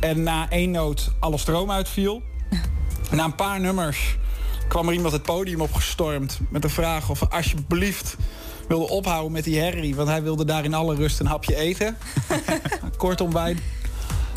En 0.00 0.22
na 0.22 0.50
één 0.50 0.70
noot 0.70 1.12
alle 1.18 1.38
stroom 1.38 1.70
uitviel. 1.70 2.22
Na 3.10 3.24
een 3.24 3.34
paar 3.34 3.60
nummers 3.60 4.16
kwam 4.72 4.88
er 4.88 4.94
iemand 4.94 5.12
het 5.12 5.22
podium 5.22 5.60
opgestormd... 5.60 6.40
met 6.48 6.62
de 6.62 6.68
vraag 6.68 7.10
of 7.10 7.20
we 7.20 7.28
alsjeblieft 7.28 8.16
wilde 8.68 8.88
ophouden 8.88 9.32
met 9.32 9.44
die 9.44 9.60
herrie... 9.60 9.94
want 9.94 10.08
hij 10.08 10.22
wilde 10.22 10.44
daar 10.44 10.64
in 10.64 10.74
alle 10.74 10.94
rust 10.94 11.20
een 11.20 11.26
hapje 11.26 11.56
eten. 11.56 11.96
Kortom, 12.96 13.32
wij 13.32 13.56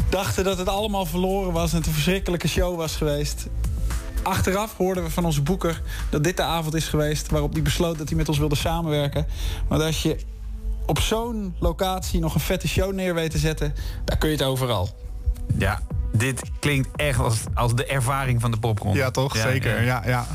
dachten 0.10 0.44
dat 0.44 0.58
het 0.58 0.68
allemaal 0.68 1.06
verloren 1.06 1.54
was... 1.54 1.72
en 1.72 1.78
het 1.78 1.88
een 1.88 1.94
verschrikkelijke 1.94 2.48
show 2.48 2.78
was 2.78 2.96
geweest. 2.96 3.48
Achteraf 4.24 4.78
hoorden 4.78 5.04
we 5.04 5.10
van 5.10 5.26
onze 5.26 5.42
boeker 5.42 5.82
dat 6.10 6.24
dit 6.24 6.38
de 6.38 6.44
avond 6.44 6.76
is 6.76 6.88
geweest... 6.88 7.30
waarop 7.30 7.54
hij 7.54 7.62
besloot 7.62 7.98
dat 7.98 8.08
hij 8.08 8.18
met 8.18 8.30
ons 8.30 8.38
wilde 8.38 8.56
samenwerken. 8.56 9.28
Want 9.68 9.82
als 9.82 10.02
je 10.02 10.18
op 10.86 11.00
zo'n 11.00 11.56
locatie 11.60 12.20
nog 12.20 12.34
een 12.34 12.40
vette 12.40 12.68
show 12.68 12.94
neer 12.94 13.14
weet 13.14 13.32
te 13.32 13.38
zetten... 13.38 13.76
daar 14.06 14.18
kun 14.18 14.30
je 14.30 14.36
het 14.36 14.46
overal. 14.46 14.90
Ja, 15.58 15.82
dit 16.18 16.42
klinkt 16.60 16.90
echt 16.96 17.20
als, 17.20 17.40
als 17.54 17.76
de 17.76 17.86
ervaring 17.86 18.42
van 18.42 18.52
de 18.52 18.58
popronde. 18.58 18.98
Ja, 18.98 19.12
toch? 19.12 19.38
Zeker. 19.38 19.84
Ja, 19.84 20.02
ja. 20.06 20.28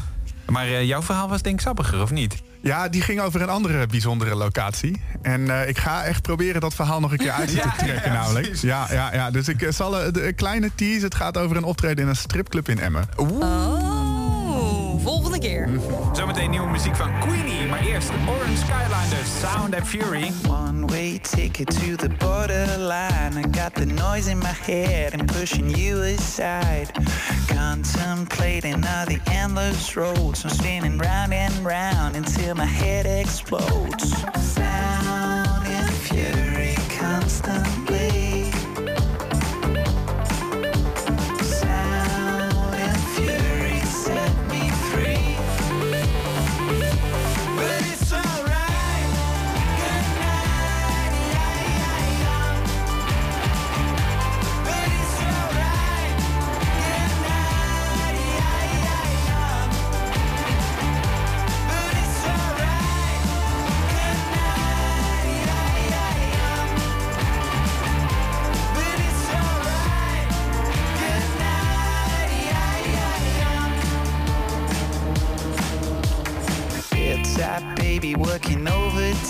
Maar 0.47 0.66
eh, 0.66 0.85
jouw 0.85 1.03
verhaal 1.03 1.28
was 1.28 1.43
denk 1.43 1.55
ik 1.55 1.61
sappiger, 1.61 2.03
of 2.03 2.11
niet? 2.11 2.43
Ja, 2.62 2.89
die 2.89 3.03
ging 3.03 3.20
over 3.20 3.43
een 3.43 3.49
andere 3.49 3.87
bijzondere 3.87 4.35
locatie. 4.35 5.03
En 5.22 5.61
eh, 5.61 5.68
ik 5.68 5.78
ga 5.78 6.05
echt 6.05 6.22
proberen 6.22 6.61
dat 6.61 6.74
verhaal 6.74 7.01
nog 7.01 7.12
een 7.12 7.18
keer 7.18 7.31
uit 7.31 7.49
te 7.51 7.55
Ja, 7.55 7.74
trekken 7.78 8.12
ja, 8.12 8.22
namelijk. 8.22 8.55
Ja, 8.55 8.87
ja, 8.91 9.14
ja. 9.14 9.31
Dus 9.31 9.49
ik 9.49 9.62
eh, 9.62 9.72
zal 9.72 9.91
de 9.91 10.26
een 10.26 10.35
kleine 10.35 10.70
tease. 10.74 11.05
Het 11.05 11.14
gaat 11.14 11.39
over 11.39 11.57
een 11.57 11.64
optreden 11.64 12.05
in 12.05 12.09
een 12.09 12.16
stripclub 12.16 12.68
in 12.68 12.78
Emmen. 12.78 13.09
Oh, 13.16 14.10
volgende 15.03 15.39
keer. 15.39 15.69
Zometeen 16.13 16.51
nieuwe 16.51 16.69
muziek 16.69 16.97
van 16.97 17.21
Queenie. 17.21 17.67
Maar 17.67 17.81
eerst 17.81 18.11
Orange 18.29 18.57
Skyline, 18.57 19.25
Sound 19.41 19.75
and 19.75 19.87
Fury. 19.89 20.31
One 20.49 20.87
way 20.87 21.19
ticket 21.19 21.67
to 21.67 21.97
the 21.97 22.09
borderline. 22.19 23.37
I 23.37 23.43
got 23.51 23.75
the 23.75 23.87
noise 23.87 24.31
in 24.31 24.39
my 24.39 24.55
head 24.73 25.13
and 25.13 25.33
pushing 25.33 25.77
you 25.77 26.03
aside. 26.03 26.91
Contemplating 27.47 28.85
all 28.85 29.07
the 29.07 29.21
endless 29.25 29.95
roads. 29.95 30.45
I'm 30.45 30.51
spinning 30.51 30.99
round 30.99 31.33
and 31.33 31.65
round 31.65 32.17
until 32.17 32.55
my 32.55 32.65
head 32.65 33.07
explodes. 33.07 34.15
Sound 34.39 35.67
and 35.67 35.93
fury 35.93 36.77
constantly. 36.99 38.10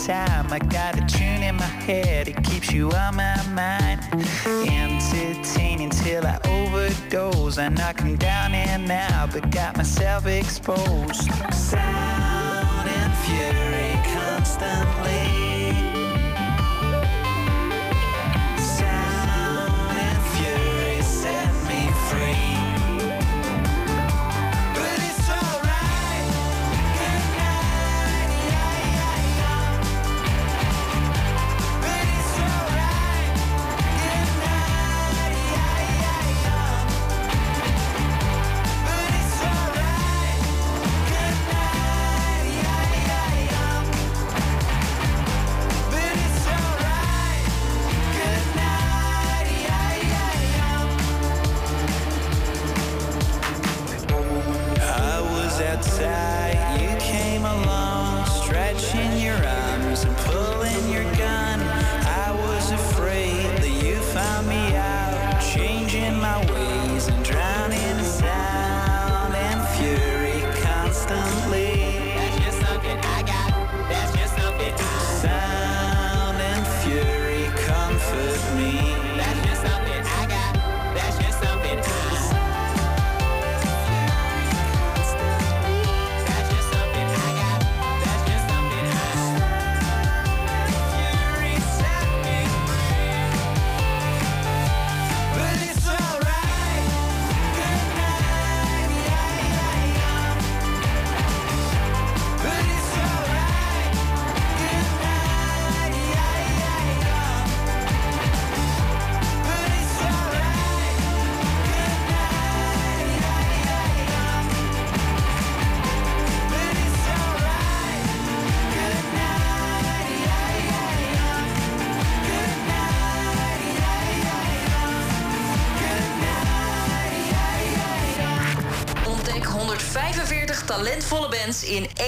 Overtime. 0.01 0.53
I 0.53 0.59
got 0.59 0.97
a 0.97 1.07
tune 1.07 1.43
in 1.43 1.57
my 1.57 1.63
head, 1.63 2.29
it 2.29 2.43
keeps 2.45 2.73
you 2.73 2.91
on 2.91 3.17
my 3.17 3.43
mind. 3.53 4.01
Entertaining 4.47 5.91
till 5.91 6.27
I 6.27 6.39
overdose. 6.49 7.59
I 7.59 7.69
knock 7.69 8.01
'em 8.01 8.17
down 8.17 8.55
and 8.55 8.91
out, 8.91 9.33
but 9.33 9.51
got 9.51 9.77
myself 9.77 10.27
exposed. 10.27 11.31
Sound 11.53 12.89
and 12.89 13.15
fury 13.25 13.93
constantly. 14.15 15.40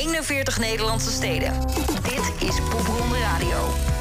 41 0.03 0.59
Nederlandse 0.59 1.11
steden. 1.11 1.53
Dit 2.03 2.49
is 2.49 2.61
Popronde 2.71 3.19
Radio. 3.19 3.92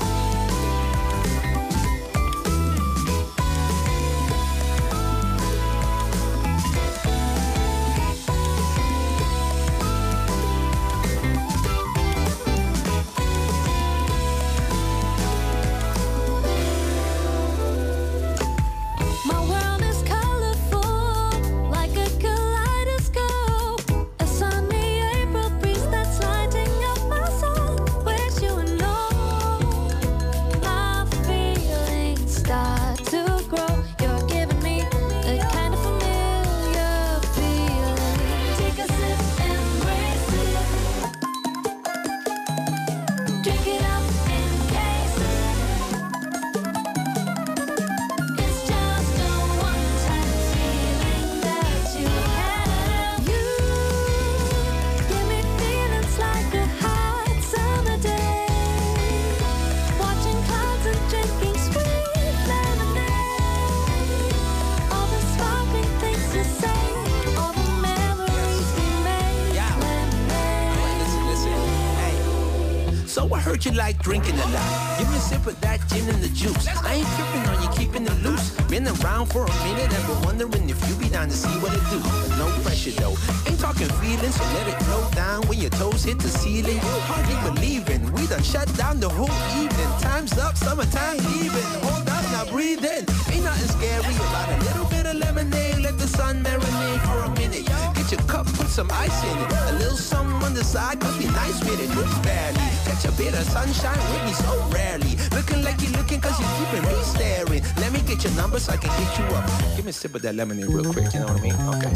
Heard 73.61 73.73
you 73.73 73.77
like 73.77 74.01
drinking 74.01 74.39
a 74.39 74.47
lot. 74.47 74.97
Give 74.97 75.07
me 75.11 75.17
a 75.17 75.19
sip 75.19 75.45
of 75.45 75.61
that 75.61 75.87
gin 75.87 76.09
and 76.09 76.23
the 76.23 76.29
juice. 76.29 76.65
I 76.67 76.95
ain't 76.95 77.07
tripping 77.13 77.45
on 77.45 77.61
you 77.61 77.69
keeping 77.77 78.07
it 78.07 78.23
loose. 78.23 78.49
Been 78.65 78.87
around 78.87 79.27
for 79.27 79.45
a 79.45 79.53
minute 79.63 79.93
and 79.93 80.07
been 80.07 80.21
wondering 80.23 80.67
if 80.67 80.81
you 80.89 80.95
be 80.95 81.09
down 81.09 81.29
to 81.29 81.35
see 81.35 81.53
what 81.61 81.71
it 81.71 81.85
do. 81.93 82.01
No 82.41 82.49
pressure 82.63 82.89
though. 82.97 83.13
Ain't 83.45 83.59
talking 83.59 83.87
feelings, 84.01 84.33
so 84.33 84.43
let 84.57 84.67
it 84.67 84.81
flow 84.85 85.07
down 85.11 85.43
when 85.47 85.59
your 85.59 85.69
toes 85.69 86.03
hit 86.03 86.17
the 86.17 86.29
ceiling. 86.29 86.79
Hardly 87.05 87.37
believing. 87.53 88.11
We 88.13 88.25
done 88.25 88.41
shut 88.41 88.65
down 88.77 88.99
the 88.99 89.09
whole 89.09 89.29
evening. 89.61 89.89
Time's 90.01 90.35
up, 90.39 90.57
summertime 90.57 91.17
leaving. 91.17 91.69
Hold 91.85 92.09
up, 92.09 92.25
now 92.33 92.45
breathe 92.49 92.83
in. 92.83 93.05
Ain't 93.29 93.45
nothing 93.45 93.69
scary 93.77 94.15
about 94.25 94.49
a 94.49 94.57
little 94.65 94.85
bit 94.89 95.05
of 95.05 95.17
lemonade. 95.17 95.77
Let 95.77 96.00
sun 96.43 96.59
marinate 96.59 97.01
for 97.05 97.19
a 97.25 97.29
minute. 97.39 97.65
Get 97.95 98.11
your 98.11 98.21
cup, 98.27 98.45
put 98.45 98.67
some 98.67 98.89
ice 98.91 99.23
in 99.23 99.37
it. 99.37 99.51
A 99.69 99.73
little 99.73 99.97
something 99.97 100.43
on 100.43 100.53
the 100.53 100.63
side, 100.63 100.99
cause 100.99 101.17
be 101.17 101.25
nice 101.25 101.59
with 101.61 101.79
it. 101.79 101.89
Look 101.95 102.23
barely. 102.23 102.59
Catch 102.85 103.05
a 103.05 103.11
bit 103.11 103.33
of 103.33 103.43
sunshine 103.43 103.97
with 104.11 104.25
me 104.25 104.33
so 104.33 104.69
rarely. 104.69 105.17
Looking 105.35 105.63
like 105.63 105.81
you're 105.81 105.91
looking 105.91 106.21
cause 106.21 106.39
you're 106.39 106.49
keeping 106.57 106.83
me 106.87 107.03
staring. 107.03 107.63
Let 107.77 107.91
me 107.91 108.01
get 108.01 108.23
your 108.23 108.33
number 108.33 108.59
so 108.59 108.73
I 108.73 108.77
can 108.77 108.91
hit 108.91 109.19
you 109.19 109.25
up. 109.35 109.45
Give 109.75 109.85
me 109.85 109.89
a 109.89 109.93
sip 109.93 110.15
of 110.15 110.21
that 110.21 110.35
lemonade 110.35 110.67
real 110.67 110.91
quick, 110.91 111.13
you 111.13 111.19
know 111.19 111.27
what 111.27 111.39
I 111.39 111.41
mean? 111.41 111.55
Okay. 111.75 111.93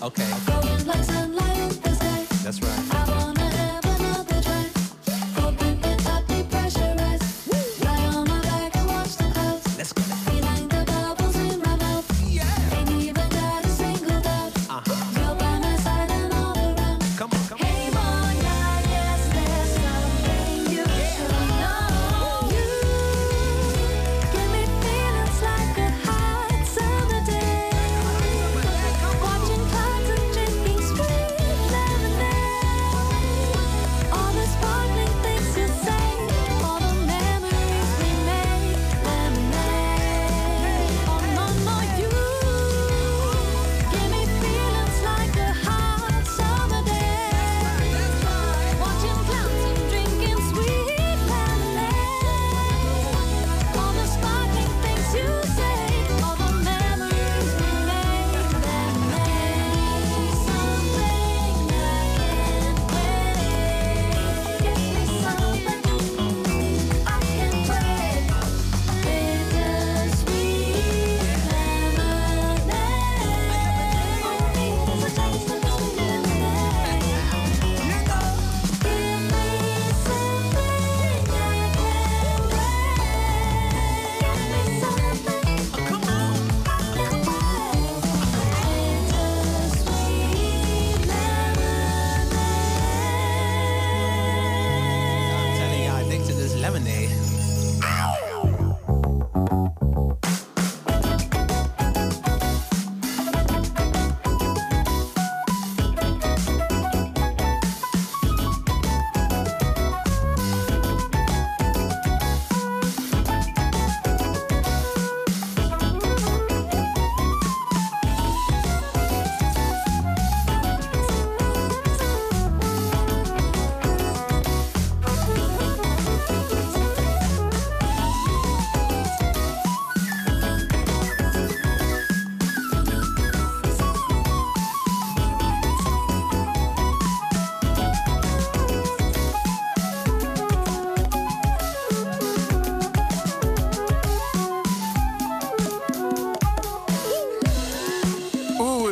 Okay. 0.00 0.57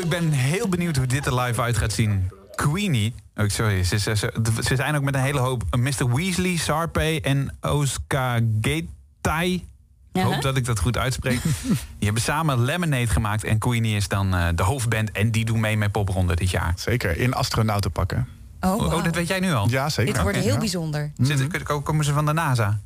Ik 0.07 0.12
ben 0.12 0.30
heel 0.30 0.68
benieuwd 0.68 0.96
hoe 0.96 1.07
dit 1.07 1.26
er 1.26 1.40
live 1.40 1.61
uit 1.62 1.76
gaat 1.76 1.92
zien. 1.92 2.30
Queenie. 2.54 3.14
Oh, 3.36 3.48
sorry, 3.48 3.84
ze, 3.84 3.98
ze, 3.98 4.16
ze, 4.16 4.32
ze 4.64 4.76
zijn 4.76 4.96
ook 4.96 5.02
met 5.02 5.14
een 5.14 5.20
hele 5.20 5.38
hoop 5.38 5.62
Mr. 5.76 6.14
Weasley, 6.14 6.57
Sarpe 6.57 7.20
en 7.20 7.57
Oscar 7.61 8.40
Gatai. 8.61 9.66
Ik 10.12 10.22
hoop 10.22 10.42
dat 10.42 10.57
ik 10.57 10.64
dat 10.64 10.78
goed 10.78 10.96
uitspreek. 10.96 11.42
Die 11.98 12.04
hebben 12.04 12.22
samen 12.22 12.64
Lemonade 12.64 13.07
gemaakt. 13.07 13.44
En 13.44 13.59
Queenie 13.59 13.96
is 13.96 14.09
dan 14.09 14.34
eh, 14.34 14.48
de 14.54 14.62
hoofdband. 14.62 15.12
En 15.12 15.30
die 15.30 15.44
doen 15.44 15.61
mee 15.61 15.76
met 15.76 15.92
Popronde 15.92 16.36
dit 16.36 16.50
jaar. 16.50 16.72
Zeker, 16.76 17.16
in 17.18 17.34
astronautenpakken. 17.34 18.28
Oh, 18.61 18.74
Oh, 18.74 18.86
wauw. 18.88 19.02
dat 19.02 19.14
weet 19.14 19.28
jij 19.28 19.40
nu 19.40 19.52
al? 19.52 19.68
Ja, 19.68 19.88
zeker. 19.88 20.12
Dit 20.12 20.22
wordt 20.22 20.38
heel 20.38 20.52
ja. 20.52 20.59
bijzonder. 20.59 21.12
Zitten, 21.18 21.62
ko- 21.62 21.80
komen 21.80 22.04
ze 22.04 22.12
van 22.12 22.26
de 22.26 22.32
NASA? 22.32 22.80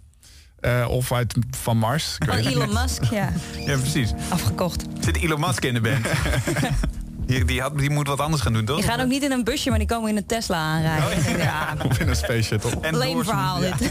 Eh, 0.60 0.86
of 0.88 1.12
uit, 1.12 1.34
van 1.50 1.76
Mars. 1.76 2.16
Van 2.18 2.36
het 2.36 2.46
Elon. 2.46 2.72
Musk, 2.72 3.04
ja. 3.04 3.32
Ja, 3.66 3.76
precies. 3.78 4.12
Afgekocht. 4.28 4.84
Zit 5.00 5.16
Elon 5.16 5.40
Musk 5.40 5.64
in 5.64 5.74
de 5.74 5.80
band? 5.80 6.06
die, 7.30 7.44
die, 7.44 7.60
had, 7.60 7.78
die 7.78 7.90
moet 7.90 8.06
wat 8.06 8.20
anders 8.20 8.42
gaan 8.42 8.52
doen, 8.52 8.64
toch? 8.64 8.76
Die 8.76 8.84
gaan 8.84 9.00
ook 9.00 9.08
niet 9.08 9.22
in 9.22 9.32
een 9.32 9.44
busje, 9.44 9.70
maar 9.70 9.78
die 9.78 9.88
komen 9.88 10.10
in 10.10 10.16
een 10.16 10.26
Tesla 10.26 10.56
aanrijden. 10.56 11.38
Ja, 11.38 11.76
Of 11.88 11.98
in 11.98 12.08
een 12.08 12.16
space 12.16 12.42
shuttle. 12.42 12.70
Doorsnoepen. 12.80 13.24
verhaal 13.24 13.60
dit. 13.60 13.74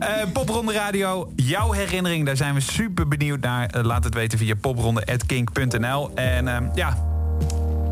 Eh, 0.00 0.08
Popronde 0.32 0.72
Radio, 0.72 1.32
jouw 1.36 1.72
herinnering, 1.72 2.26
daar 2.26 2.36
zijn 2.36 2.54
we 2.54 2.60
super 2.60 3.08
benieuwd 3.08 3.40
naar. 3.40 3.66
Eh, 3.66 3.84
laat 3.84 4.04
het 4.04 4.14
weten 4.14 4.38
via 4.38 4.54
popronde.kink.nl. 4.60 6.10
En 6.14 6.48
eh, 6.48 6.56
ja, 6.74 6.96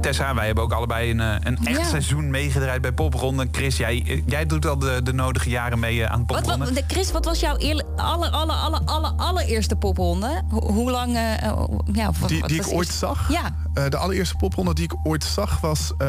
Tessa, 0.00 0.34
wij 0.34 0.46
hebben 0.46 0.64
ook 0.64 0.72
allebei 0.72 1.10
een, 1.10 1.20
eh, 1.20 1.34
een 1.40 1.58
echt 1.66 1.78
Ja. 1.78 1.84
seizoen 1.84 2.30
meegedraaid 2.30 2.80
bij 2.80 2.92
Popronde. 2.92 3.48
Chris, 3.52 3.76
jij, 3.76 4.04
eh, 4.06 4.22
jij 4.26 4.46
doet 4.46 4.66
al 4.66 4.78
de, 4.78 5.00
de 5.02 5.12
nodige 5.12 5.48
jaren 5.50 5.78
mee 5.78 6.04
eh, 6.04 6.10
aan 6.12 6.24
Wat, 6.26 6.36
Popronde. 6.40 6.64
wat, 6.64 6.74
de- 6.74 6.84
Chris, 6.86 7.12
wat 7.12 7.24
was 7.24 7.40
jouw 7.40 7.56
aller, 7.56 8.30
aller, 8.30 8.54
aller, 8.56 8.80
aller, 8.84 9.10
allereerste 9.16 9.76
popronde? 9.76 10.42
Ho- 10.50 10.72
hoe 10.72 10.90
lang... 10.90 11.12
ja, 11.92 12.10
wat, 12.20 12.28
Die, 12.28 12.40
wat 12.40 12.48
die 12.48 12.58
was 12.58 12.66
ik 12.66 12.72
ooit 12.74 12.88
zag? 12.88 13.28
Ja. 13.32 13.42
Eh, 13.74 13.88
de 13.88 13.96
allereerste 13.96 14.36
popronde 14.36 14.74
die 14.74 14.84
ik 14.84 14.94
ooit 15.02 15.24
zag 15.24 15.60
was 15.60 15.92
eh 15.98 16.06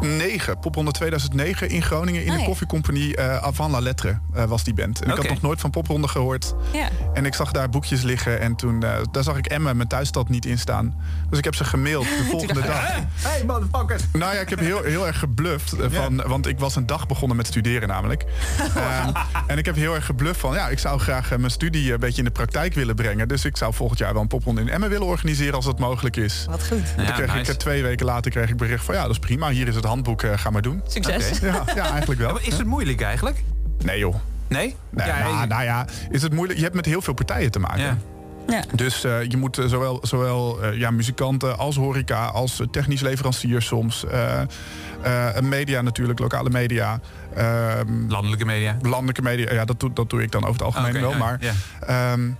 2009. 0.00 0.58
Popronde 0.58 0.90
2009 0.90 1.68
in 1.68 1.82
Groningen. 1.82 2.22
In 2.24 2.28
Ah, 2.30 2.34
de 2.34 2.40
ja. 2.40 2.46
koffiecompagnie 2.46 3.16
eh 3.16 3.36
Avant 3.42 3.70
la 3.70 3.80
Lettre 3.80 4.18
eh, 4.34 4.44
was 4.44 4.64
die 4.64 4.74
band. 4.74 5.02
En 5.02 5.10
ik 5.10 5.16
had 5.16 5.28
nog 5.28 5.40
nooit 5.42 5.60
van 5.60 5.70
popronde 5.70 6.08
gehoord. 6.08 6.54
Ja. 6.72 6.88
En 7.14 7.26
ik 7.26 7.34
zag 7.34 7.50
daar 7.52 7.68
boekjes 7.68 8.02
liggen. 8.02 8.40
En 8.40 8.54
toen 8.56 8.82
eh, 8.82 8.96
daar 9.10 9.22
zag 9.22 9.36
ik 9.36 9.46
Emma, 9.46 9.72
mijn 9.72 9.88
thuisstad, 9.88 10.28
niet 10.28 10.46
in 10.46 10.58
staan. 10.58 10.94
Dus 11.30 11.38
ik 11.38 11.44
heb 11.44 11.54
ze 11.54 11.64
gemaild 11.64 12.04
de 12.04 12.26
volgende 12.30 12.60
dag. 12.60 12.88
Hey, 13.14 13.44
motherfuckers! 13.46 14.02
Nou 14.12 14.34
ja, 14.34 14.40
ik 14.40 14.48
heb 14.48 14.58
heel, 14.58 14.82
heel 14.82 15.06
erg 15.06 15.18
gebluft. 15.18 15.72
eh, 15.72 15.86
Van, 15.90 16.22
Want 16.26 16.46
ik 16.46 16.58
was 16.58 16.76
een 16.76 16.86
dag 16.86 17.06
begonnen 17.06 17.36
met 17.36 17.46
studeren 17.46 17.88
namelijk. 17.88 18.24
Ehm, 18.76 19.10
en 19.46 19.58
ik 19.58 19.64
heb 19.66 19.74
heel 19.74 19.94
erg 19.94 20.04
gebluft 20.06 20.40
van... 20.40 20.54
ja, 20.54 20.68
ik 20.68 20.78
zou 20.78 20.98
graag 21.00 21.30
eh, 21.32 21.38
mijn 21.38 21.50
studie 21.50 21.92
een 21.92 22.00
beetje 22.00 22.18
in 22.18 22.24
de 22.24 22.30
praktijk 22.30 22.74
willen 22.74 22.94
brengen. 22.94 23.28
Dus 23.28 23.44
ik 23.44 23.56
zou 23.56 23.74
volgend 23.74 23.98
jaar 23.98 24.12
wel 24.12 24.22
een 24.22 24.28
popronde 24.28 24.60
in 24.60 24.68
Emmen 24.68 24.88
willen 24.88 25.06
organiseren... 25.06 25.54
als 25.54 25.64
dat 25.64 25.78
mogelijk 25.78 26.16
is. 26.16 26.44
Wat 26.48 26.66
goed. 26.66 26.82
Ja, 26.96 27.04
toen 27.04 27.14
kreeg 27.14 27.28
ik 27.28 27.34
nice. 27.34 27.50
eh, 27.50 27.56
twee 27.56 27.82
weken 27.82 28.06
later 28.06 28.30
kreeg 28.30 28.48
ik 28.48 28.56
bericht 28.56 28.84
van... 28.84 28.94
ja, 28.94 29.02
dat 29.02 29.10
is 29.10 29.18
prima, 29.18 29.48
hier 29.50 29.68
is 29.68 29.74
het 29.74 29.84
handboek, 29.84 30.22
eh, 30.22 30.38
ga 30.38 30.50
maar 30.50 30.62
doen. 30.62 30.82
Succes. 30.86 31.38
Ja, 31.38 31.64
ja 31.74 31.90
eigenlijk 31.90 32.20
wel. 32.20 32.38
Is 32.40 32.56
het 32.58 32.66
moeilijk 32.66 33.00
eigenlijk? 33.00 33.42
Nee 33.84 33.98
joh. 33.98 34.14
Nee? 34.48 34.76
Nee, 34.90 35.06
Ja, 35.06 35.18
nou, 35.22 35.46
nou 35.46 35.62
ja, 35.62 35.86
is 36.10 36.22
het 36.22 36.32
moeilijk? 36.34 36.58
Je 36.58 36.64
hebt 36.64 36.76
met 36.76 36.86
heel 36.86 37.02
veel 37.02 37.14
partijen 37.14 37.50
te 37.50 37.58
maken. 37.58 38.02
Ja. 38.50 38.62
Dus 38.74 39.04
eh, 39.04 39.22
je 39.28 39.36
moet 39.36 39.58
eh, 39.58 39.64
zowel, 39.66 39.98
zowel 40.02 40.62
eh, 40.62 40.78
ja, 40.78 40.90
muzikanten 40.90 41.58
als 41.58 41.76
horeca, 41.76 42.24
als 42.26 42.60
technisch 42.70 43.00
leverancier 43.00 43.62
soms. 43.62 44.04
eh, 44.06 44.40
eh, 45.02 45.42
media 45.42 45.80
natuurlijk, 45.80 46.18
lokale 46.18 46.50
media. 46.50 47.00
ehm, 47.34 48.08
Landelijke 48.08 48.44
media. 48.44 48.76
landelijke 48.82 49.22
media, 49.22 49.52
ja, 49.52 49.64
dat 49.64 49.80
doe, 49.80 49.92
dat 49.92 50.10
doe 50.10 50.22
ik 50.22 50.30
dan 50.32 50.40
over 50.42 50.52
het 50.52 50.62
algemeen 50.62 50.90
Oké, 50.90 51.00
wel. 51.00 51.10
ja, 51.10 51.16
Maar 51.18 51.38
ja. 51.40 51.52
ehm, 51.86 52.30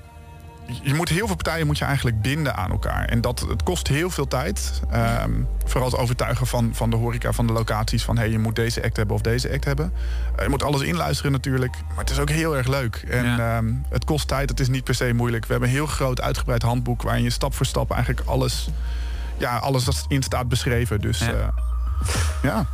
je 0.83 0.95
moet 0.95 1.09
heel 1.09 1.27
veel 1.27 1.37
partijen 1.37 1.67
moet 1.67 1.79
je 1.79 1.85
eigenlijk 1.85 2.23
binden 2.23 2.57
aan 2.57 2.71
elkaar. 2.71 3.05
En 3.05 3.21
dat 3.21 3.41
het 3.41 3.63
kost 3.63 3.89
heel 3.89 4.11
veel 4.11 4.29
tijd. 4.29 4.81
Ehm, 4.91 5.31
vooral 5.65 5.91
het 5.91 5.99
overtuigen 5.99 6.47
van, 6.47 6.71
van 6.75 6.91
de 6.91 6.97
horeca, 6.97 7.33
van 7.33 7.47
de 7.47 7.53
locaties. 7.53 8.05
Van 8.05 8.19
hey, 8.19 8.31
je 8.31 8.39
moet 8.39 8.57
deze 8.57 8.85
act 8.85 8.97
hebben 8.97 9.17
of 9.17 9.23
deze 9.23 9.53
act 9.53 9.65
hebben. 9.65 9.93
Eh, 10.37 10.43
je 10.45 10.51
moet 10.51 10.63
alles 10.63 10.81
inluisteren 10.81 11.33
natuurlijk. 11.33 11.77
Maar 11.89 11.99
het 11.99 12.11
is 12.11 12.19
ook 12.19 12.31
heel 12.31 12.57
erg 12.57 12.67
leuk. 12.67 13.05
En 13.09 13.41
ehm, 13.41 13.73
het 13.89 14.05
kost 14.05 14.29
tijd, 14.29 14.51
het 14.51 14.61
is 14.61 14.69
niet 14.69 14.85
per 14.85 14.95
se 14.95 15.13
moeilijk. 15.13 15.45
We 15.47 15.51
hebben 15.51 15.69
een 15.69 15.75
heel 15.75 15.87
groot 15.87 16.21
uitgebreid 16.21 16.63
handboek... 16.63 17.03
waarin 17.03 17.23
je 17.23 17.31
stap 17.31 17.55
voor 17.55 17.67
stap 17.67 17.91
eigenlijk 17.91 18.29
alles, 18.29 18.69
ja, 19.37 19.57
alles 19.57 19.85
wat 19.85 20.05
in 20.09 20.23
staat 20.23 20.49
beschreven. 20.49 21.01
Dus 21.01 21.19
ja. 21.19 21.55
ja. 22.43 22.67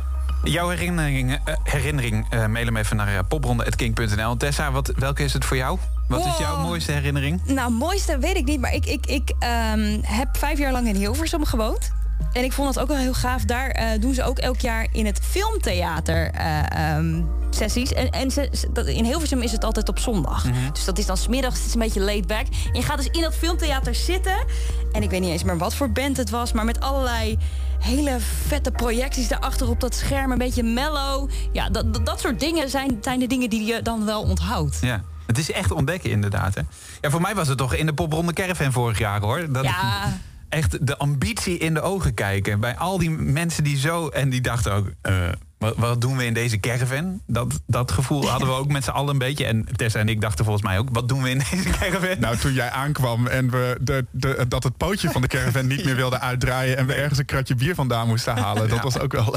Jouw 0.47 0.69
herinnering, 0.69 1.39
eh, 1.45 1.53
herinnering 1.63 2.25
eh, 2.29 2.45
mail 2.45 2.65
hem 2.65 2.77
even 2.77 2.95
naar 2.95 3.13
uh, 3.13 3.19
popronde.king.nl. 3.27 4.37
Tessa, 4.37 4.71
wat, 4.71 4.91
welke 4.95 5.23
is 5.23 5.33
het 5.33 5.45
voor 5.45 5.57
jou? 5.57 5.77
Wat 6.07 6.25
is 6.25 6.37
jouw 6.37 6.55
Wow. 6.55 6.65
mooiste 6.65 6.91
herinnering? 6.91 7.41
Nou, 7.45 7.71
mooiste 7.71 8.17
weet 8.17 8.35
ik 8.35 8.45
niet, 8.45 8.59
maar 8.59 8.73
ik, 8.73 8.85
ik, 8.85 9.05
ik 9.05 9.31
ehm, 9.39 9.99
heb 10.01 10.37
vijf 10.37 10.57
jaar 10.57 10.71
lang 10.71 10.87
in 10.87 10.95
Hilversum 10.95 11.45
gewoond. 11.45 11.91
En 12.33 12.43
ik 12.43 12.53
vond 12.53 12.73
dat 12.73 12.83
ook 12.83 12.89
wel 12.89 12.97
heel 12.97 13.13
gaaf. 13.13 13.45
Daar 13.45 13.69
eh, 13.69 13.99
doen 13.99 14.13
ze 14.13 14.23
ook 14.23 14.37
elk 14.37 14.59
jaar 14.59 14.87
in 14.91 15.05
het 15.05 15.19
filmtheater 15.23 16.31
eh, 16.31 16.95
ehm, 16.95 17.21
sessies. 17.49 17.93
En, 17.93 18.09
en 18.09 18.31
ze, 18.31 18.49
in 18.85 19.05
Hilversum 19.05 19.41
is 19.41 19.51
het 19.51 19.63
altijd 19.63 19.89
op 19.89 19.99
zondag. 19.99 20.45
Dus 20.73 20.85
dat 20.85 20.97
is 20.97 21.05
dan 21.05 21.17
smiddags, 21.17 21.57
het 21.57 21.65
is 21.65 21.73
een 21.73 21.79
beetje 21.79 22.01
laid 22.01 22.27
back. 22.27 22.45
En 22.73 22.79
je 22.79 22.81
gaat 22.81 22.97
dus 22.97 23.07
in 23.07 23.21
dat 23.21 23.35
filmtheater 23.35 23.95
zitten. 23.95 24.45
En 24.91 25.03
ik 25.03 25.09
weet 25.09 25.21
niet 25.21 25.31
eens 25.31 25.43
meer 25.43 25.57
wat 25.57 25.75
voor 25.75 25.89
band 25.89 26.17
het 26.17 26.29
was, 26.29 26.51
maar 26.51 26.65
met 26.65 26.79
allerlei 26.79 27.37
hele 27.79 28.17
vette 28.47 28.71
projecties 28.71 29.27
daarachter 29.27 29.69
op 29.69 29.79
dat 29.79 29.95
scherm. 29.95 30.31
Een 30.31 30.37
beetje 30.37 30.63
mellow. 30.63 31.29
Ja, 31.51 31.69
dat, 31.69 31.93
dat, 31.93 32.05
dat 32.05 32.19
soort 32.19 32.39
dingen 32.39 32.69
zijn, 32.69 32.97
zijn 33.01 33.19
de 33.19 33.27
dingen 33.27 33.49
die 33.49 33.65
je 33.65 33.81
dan 33.81 34.05
wel 34.05 34.21
onthoudt. 34.21 34.77
Ja. 34.81 35.03
Het 35.25 35.37
is 35.37 35.51
echt 35.51 35.71
ontdekken 35.71 36.09
inderdaad. 36.09 36.55
Hè? 36.55 36.61
Ja, 37.01 37.09
voor 37.09 37.21
mij 37.21 37.35
was 37.35 37.47
het 37.47 37.57
toch 37.57 37.73
in 37.73 37.85
de 37.85 37.93
popronde 37.93 38.33
caravan 38.33 38.71
vorig 38.71 38.99
jaar 38.99 39.21
hoor. 39.21 39.51
Dat 39.51 39.63
Ja. 39.63 40.17
Echt 40.49 40.87
de 40.87 40.97
ambitie 40.97 41.57
in 41.57 41.73
de 41.73 41.81
ogen 41.81 42.13
kijken. 42.13 42.59
Bij 42.59 42.77
al 42.77 42.97
die 42.97 43.09
mensen 43.09 43.63
die 43.63 43.77
zo... 43.77 44.07
En 44.07 44.29
die 44.29 44.41
dachten 44.41 44.73
ook... 44.73 44.91
eh, 45.01 45.13
wat, 45.57 45.73
wat 45.77 46.01
doen 46.01 46.17
we 46.17 46.25
in 46.25 46.33
deze 46.33 46.59
caravan? 46.59 47.21
Dat, 47.27 47.59
dat 47.67 47.91
gevoel 47.91 48.29
hadden 48.29 48.47
we 48.47 48.53
ook 48.53 48.67
met 48.71 48.83
z'n 48.83 48.89
allen 48.89 49.11
een 49.11 49.17
beetje. 49.17 49.45
En 49.45 49.67
Tessa 49.75 49.99
en 49.99 50.09
ik 50.09 50.21
dachten 50.21 50.45
volgens 50.45 50.65
mij 50.65 50.77
ook... 50.77 50.87
Wat 50.91 51.09
doen 51.09 51.21
we 51.23 51.29
in 51.29 51.37
deze 51.51 51.69
caravan? 51.79 52.19
Nou, 52.19 52.37
toen 52.37 52.53
jij 52.53 52.69
aankwam 52.71 53.27
en 53.27 53.49
we 53.49 53.77
de, 53.81 54.05
de, 54.11 54.45
dat 54.47 54.63
het 54.63 54.77
pootje 54.77 55.09
van 55.09 55.21
de 55.21 55.27
caravan 55.27 55.67
niet 55.67 55.85
meer 55.85 55.95
wilde 55.95 56.19
uitdraaien... 56.19 56.77
en 56.77 56.85
we 56.85 56.93
ergens 56.93 57.19
een 57.19 57.25
kratje 57.25 57.55
bier 57.55 57.75
vandaan 57.75 58.07
moesten 58.07 58.37
halen, 58.37 58.67
dat 58.69 58.77
Ja. 58.77 58.83
was 58.83 58.99
ook 58.99 59.11
wel... 59.11 59.35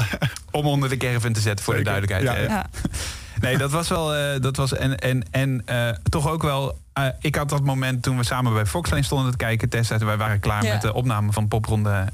Om 0.51 0.65
onder 0.65 0.89
de 0.89 0.97
caravan 0.97 1.33
te 1.33 1.39
zetten 1.41 1.65
voor 1.65 1.75
de 1.75 1.83
duidelijkheid. 1.83 2.23
Ja. 2.23 2.35
Eh, 2.35 2.49
Ja. 2.49 2.65
Nee, 3.39 3.57
dat 3.57 3.71
was 3.71 3.87
wel. 3.87 4.15
eh, 4.15 4.41
dat 4.41 4.55
was 4.55 4.73
en 4.73 4.97
en, 4.99 5.25
en 5.31 5.61
eh, 5.65 5.89
toch 6.09 6.29
ook 6.29 6.41
wel. 6.41 6.79
eh, 6.93 7.05
ik 7.19 7.35
had 7.35 7.49
dat 7.49 7.63
moment 7.63 8.03
toen 8.03 8.17
we 8.17 8.23
samen 8.23 8.53
bij 8.53 8.65
Foxlane 8.65 9.03
stonden 9.03 9.31
te 9.31 9.37
kijken. 9.37 9.69
Tessa, 9.69 9.97
wij 9.97 10.17
waren 10.17 10.39
klaar 10.39 10.63
Ja. 10.65 10.73
met 10.73 10.81
de 10.81 10.93
opname 10.93 11.31
van 11.31 11.47
Popronde. 11.47 12.05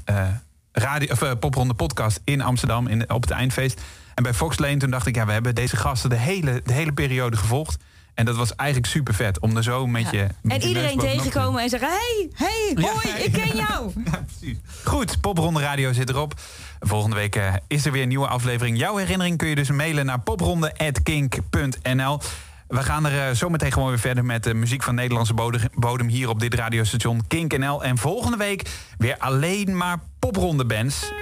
Radio, 0.78 1.12
of, 1.12 1.22
eh, 1.22 1.30
Popronde 1.40 1.74
podcast 1.74 2.20
in 2.24 2.40
Amsterdam 2.40 2.86
in, 2.86 3.10
op 3.10 3.22
het 3.22 3.30
eindfeest. 3.30 3.80
En 4.14 4.22
bij 4.22 4.34
Foxlane 4.34 4.76
toen 4.76 4.90
dacht 4.90 5.06
ik, 5.06 5.14
ja, 5.14 5.26
we 5.26 5.32
hebben 5.32 5.54
deze 5.54 5.76
gasten 5.76 6.10
de 6.10 6.16
hele, 6.16 6.60
de 6.64 6.72
hele 6.72 6.92
periode 6.92 7.36
gevolgd. 7.36 7.76
En 8.14 8.24
dat 8.24 8.36
was 8.36 8.54
eigenlijk 8.54 8.90
super 8.90 9.14
vet 9.14 9.38
om 9.38 9.56
er 9.56 9.62
zo 9.62 9.86
met 9.86 10.10
je. 10.10 10.26
met 10.42 10.52
En 10.52 10.60
je 10.60 10.68
iedereen 10.68 10.98
tegenkomen 10.98 11.62
en 11.62 11.68
zeggen... 11.68 11.88
hey, 11.88 12.28
hey, 12.34 12.72
hoi, 12.74 13.08
ja, 13.08 13.16
ik 13.16 13.32
ken 13.32 13.46
ja. 13.56 13.66
jou. 13.68 13.92
Ja, 14.04 14.24
precies. 14.26 14.58
Goed, 14.84 15.20
Popronde 15.20 15.60
Radio 15.60 15.92
zit 15.92 16.08
erop. 16.08 16.34
Volgende 16.80 17.16
week 17.16 17.36
eh, 17.36 17.54
is 17.66 17.86
er 17.86 17.92
weer 17.92 18.02
een 18.02 18.08
nieuwe 18.08 18.26
aflevering. 18.26 18.78
Jouw 18.78 18.96
herinnering 18.96 19.38
kun 19.38 19.48
je 19.48 19.54
dus 19.54 19.70
mailen 19.70 20.06
naar 20.06 20.20
popronde.kink.nl. 20.20 22.20
We 22.68 22.82
gaan 22.82 23.06
er 23.06 23.28
eh, 23.28 23.34
zo 23.34 23.48
meteen 23.48 23.72
gewoon 23.72 23.88
weer 23.88 23.98
verder 23.98 24.24
met 24.24 24.44
de 24.44 24.54
muziek 24.54 24.82
van 24.82 24.94
Nederlandse 24.94 25.34
bodem, 25.74 26.08
hier 26.08 26.28
op 26.28 26.40
dit 26.40 26.54
radiostation 26.54 27.26
Kink 27.26 27.58
NL. 27.58 27.84
En 27.84 27.98
volgende 27.98 28.36
week 28.36 28.70
weer 28.98 29.16
alleen 29.18 29.76
maar 29.76 29.98
popronde 30.18 30.64
bands. 30.64 31.12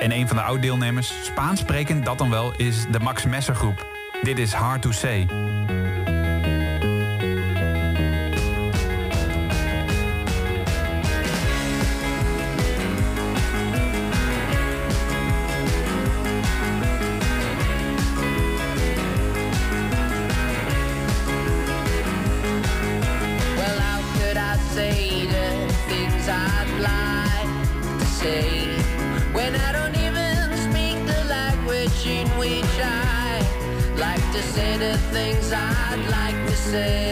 En 0.00 0.12
een 0.12 0.28
van 0.28 0.36
de 0.36 0.42
oud-deelnemers, 0.42 1.12
Spaans 1.22 1.60
sprekend 1.60 2.04
dat 2.04 2.18
dan 2.18 2.30
wel, 2.30 2.52
is 2.56 2.86
de 2.90 3.00
Max 3.00 3.24
Messer 3.24 3.54
groep. 3.54 3.86
Dit 4.22 4.38
is 4.38 4.52
Hard 4.52 4.82
to 4.82 4.92
Say. 4.92 5.28
Things 35.16 35.50
I'd 35.50 36.04
like 36.10 36.38
to 36.50 36.56
say? 36.56 37.05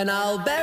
And 0.00 0.10
I'll 0.10 0.38
bury 0.38 0.59